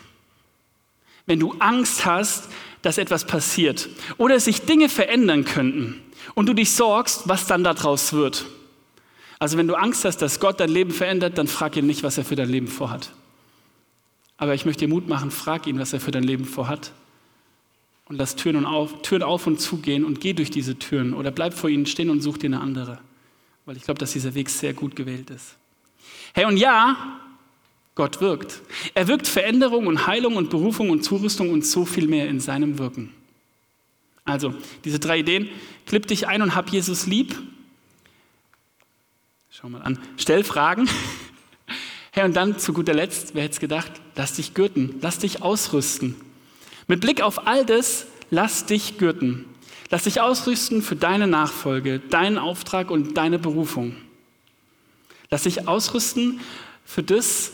wenn 1.25 1.39
du 1.39 1.53
Angst 1.53 2.05
hast, 2.05 2.47
dass 2.83 2.99
etwas 2.99 3.25
passiert 3.25 3.89
oder 4.19 4.39
sich 4.39 4.61
Dinge 4.61 4.87
verändern 4.87 5.45
könnten 5.45 6.03
und 6.37 6.45
du 6.45 6.53
dich 6.53 6.69
sorgst, 6.69 7.27
was 7.27 7.47
dann 7.47 7.63
daraus 7.63 8.13
wird. 8.13 8.45
Also 9.39 9.57
wenn 9.57 9.67
du 9.67 9.73
Angst 9.73 10.05
hast, 10.05 10.17
dass 10.17 10.39
Gott 10.39 10.59
dein 10.59 10.69
Leben 10.69 10.91
verändert, 10.91 11.35
dann 11.39 11.47
frag 11.47 11.75
ihn 11.75 11.87
nicht, 11.87 12.03
was 12.03 12.19
er 12.19 12.25
für 12.25 12.35
dein 12.35 12.47
Leben 12.47 12.67
vorhat. 12.67 13.11
Aber 14.37 14.53
ich 14.53 14.63
möchte 14.63 14.85
dir 14.85 14.93
Mut 14.93 15.07
machen, 15.07 15.31
frag 15.31 15.65
ihn, 15.65 15.79
was 15.79 15.93
er 15.93 15.99
für 15.99 16.11
dein 16.11 16.21
Leben 16.21 16.45
vorhat 16.45 16.91
und 18.07 18.17
lass 18.17 18.35
Türen, 18.35 18.67
auf, 18.67 19.01
Türen 19.01 19.23
auf 19.23 19.47
und 19.47 19.59
zugehen 19.59 20.05
und 20.05 20.21
geh 20.21 20.33
durch 20.33 20.51
diese 20.51 20.77
Türen 20.77 21.15
oder 21.15 21.31
bleib 21.31 21.55
vor 21.55 21.71
ihnen 21.71 21.87
stehen 21.87 22.11
und 22.11 22.21
such 22.21 22.37
dir 22.37 22.49
eine 22.49 22.61
andere. 22.61 22.99
Weil 23.65 23.75
ich 23.75 23.81
glaube, 23.81 23.99
dass 23.99 24.13
dieser 24.13 24.35
Weg 24.35 24.51
sehr 24.51 24.75
gut 24.75 24.95
gewählt 24.95 25.31
ist. 25.31 25.55
Hey, 26.35 26.45
und 26.45 26.57
ja, 26.57 27.19
Gott 27.95 28.21
wirkt. 28.21 28.61
Er 28.93 29.07
wirkt 29.07 29.27
Veränderung 29.27 29.87
und 29.87 30.05
Heilung 30.05 30.35
und 30.35 30.51
Berufung 30.51 30.91
und 30.91 31.03
Zurüstung 31.03 31.49
und 31.49 31.65
so 31.65 31.83
viel 31.83 32.07
mehr 32.07 32.29
in 32.29 32.39
seinem 32.39 32.77
Wirken. 32.77 33.11
Also, 34.27 34.53
diese 34.83 34.99
drei 34.99 35.19
Ideen. 35.19 35.49
Klipp 35.85 36.05
dich 36.05 36.27
ein 36.27 36.41
und 36.41 36.53
hab 36.53 36.69
Jesus 36.69 37.07
lieb. 37.07 37.35
Schau 39.49 39.69
mal 39.69 39.81
an. 39.81 39.97
Stell 40.17 40.43
Fragen. 40.43 40.87
Hey, 42.11 42.25
und 42.25 42.35
dann 42.35 42.57
zu 42.57 42.73
guter 42.73 42.95
Letzt, 42.95 43.35
wer 43.35 43.43
hätte 43.43 43.53
es 43.53 43.59
gedacht, 43.59 43.91
lass 44.15 44.33
dich 44.33 44.55
gürten, 44.55 44.97
lass 45.01 45.19
dich 45.19 45.43
ausrüsten. 45.43 46.15
Mit 46.87 46.99
Blick 46.99 47.21
auf 47.21 47.45
all 47.45 47.63
das, 47.63 48.07
lass 48.31 48.65
dich 48.65 48.97
gürten. 48.97 49.45
Lass 49.91 50.05
dich 50.05 50.19
ausrüsten 50.19 50.81
für 50.81 50.95
deine 50.95 51.27
Nachfolge, 51.27 51.99
deinen 51.99 52.39
Auftrag 52.39 52.89
und 52.89 53.17
deine 53.17 53.37
Berufung. 53.37 53.95
Lass 55.29 55.43
dich 55.43 55.67
ausrüsten 55.67 56.39
für 56.85 57.03
das, 57.03 57.51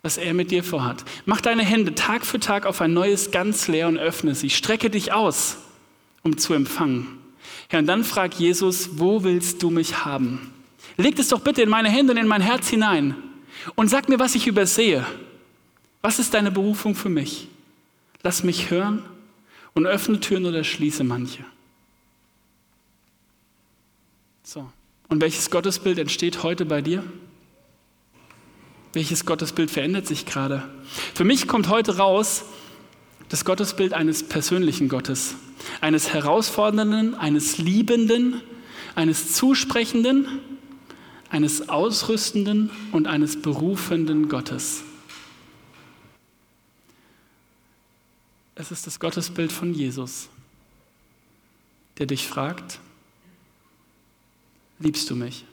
was 0.00 0.16
er 0.16 0.32
mit 0.32 0.50
dir 0.50 0.64
vorhat. 0.64 1.04
Mach 1.26 1.42
deine 1.42 1.62
Hände 1.62 1.94
Tag 1.94 2.24
für 2.24 2.40
Tag 2.40 2.64
auf 2.64 2.80
ein 2.80 2.94
neues 2.94 3.32
ganz 3.32 3.68
leer 3.68 3.86
und 3.86 3.98
öffne 3.98 4.34
sie. 4.34 4.48
Strecke 4.48 4.88
dich 4.88 5.12
aus, 5.12 5.58
um 6.22 6.36
zu 6.38 6.54
empfangen. 6.54 7.18
Ja, 7.70 7.78
und 7.78 7.86
dann 7.86 8.04
frag 8.04 8.34
Jesus, 8.34 8.98
wo 8.98 9.22
willst 9.24 9.62
du 9.62 9.70
mich 9.70 10.04
haben? 10.04 10.52
Leg 10.96 11.18
es 11.18 11.28
doch 11.28 11.40
bitte 11.40 11.62
in 11.62 11.68
meine 11.68 11.88
Hände 11.88 12.12
und 12.12 12.18
in 12.18 12.26
mein 12.26 12.42
Herz 12.42 12.68
hinein 12.68 13.14
und 13.74 13.88
sag 13.88 14.08
mir, 14.08 14.18
was 14.18 14.34
ich 14.34 14.46
übersehe. 14.46 15.06
Was 16.02 16.18
ist 16.18 16.34
deine 16.34 16.50
Berufung 16.50 16.94
für 16.94 17.08
mich? 17.08 17.48
Lass 18.22 18.42
mich 18.42 18.70
hören 18.70 19.04
und 19.74 19.86
öffne 19.86 20.20
Türen 20.20 20.46
oder 20.46 20.64
schließe 20.64 21.04
manche. 21.04 21.44
So. 24.42 24.68
Und 25.08 25.20
welches 25.20 25.50
Gottesbild 25.50 25.98
entsteht 25.98 26.42
heute 26.42 26.64
bei 26.64 26.82
dir? 26.82 27.04
Welches 28.92 29.24
Gottesbild 29.24 29.70
verändert 29.70 30.06
sich 30.06 30.26
gerade? 30.26 30.68
Für 31.14 31.24
mich 31.24 31.46
kommt 31.46 31.68
heute 31.68 31.96
raus 31.98 32.44
das 33.28 33.44
Gottesbild 33.44 33.92
eines 33.92 34.24
persönlichen 34.24 34.88
Gottes, 34.88 35.36
eines 35.80 36.12
herausfordernden, 36.12 37.14
eines 37.14 37.58
liebenden, 37.58 38.40
eines 38.94 39.32
zusprechenden, 39.32 40.40
eines 41.30 41.68
ausrüstenden 41.68 42.70
und 42.92 43.06
eines 43.06 43.40
berufenden 43.40 44.28
Gottes. 44.28 44.82
Es 48.54 48.70
ist 48.70 48.86
das 48.86 49.00
Gottesbild 49.00 49.52
von 49.52 49.72
Jesus, 49.72 50.28
der 51.98 52.06
dich 52.06 52.26
fragt, 52.26 52.78
liebst 54.78 55.08
du 55.08 55.16
mich? 55.16 55.44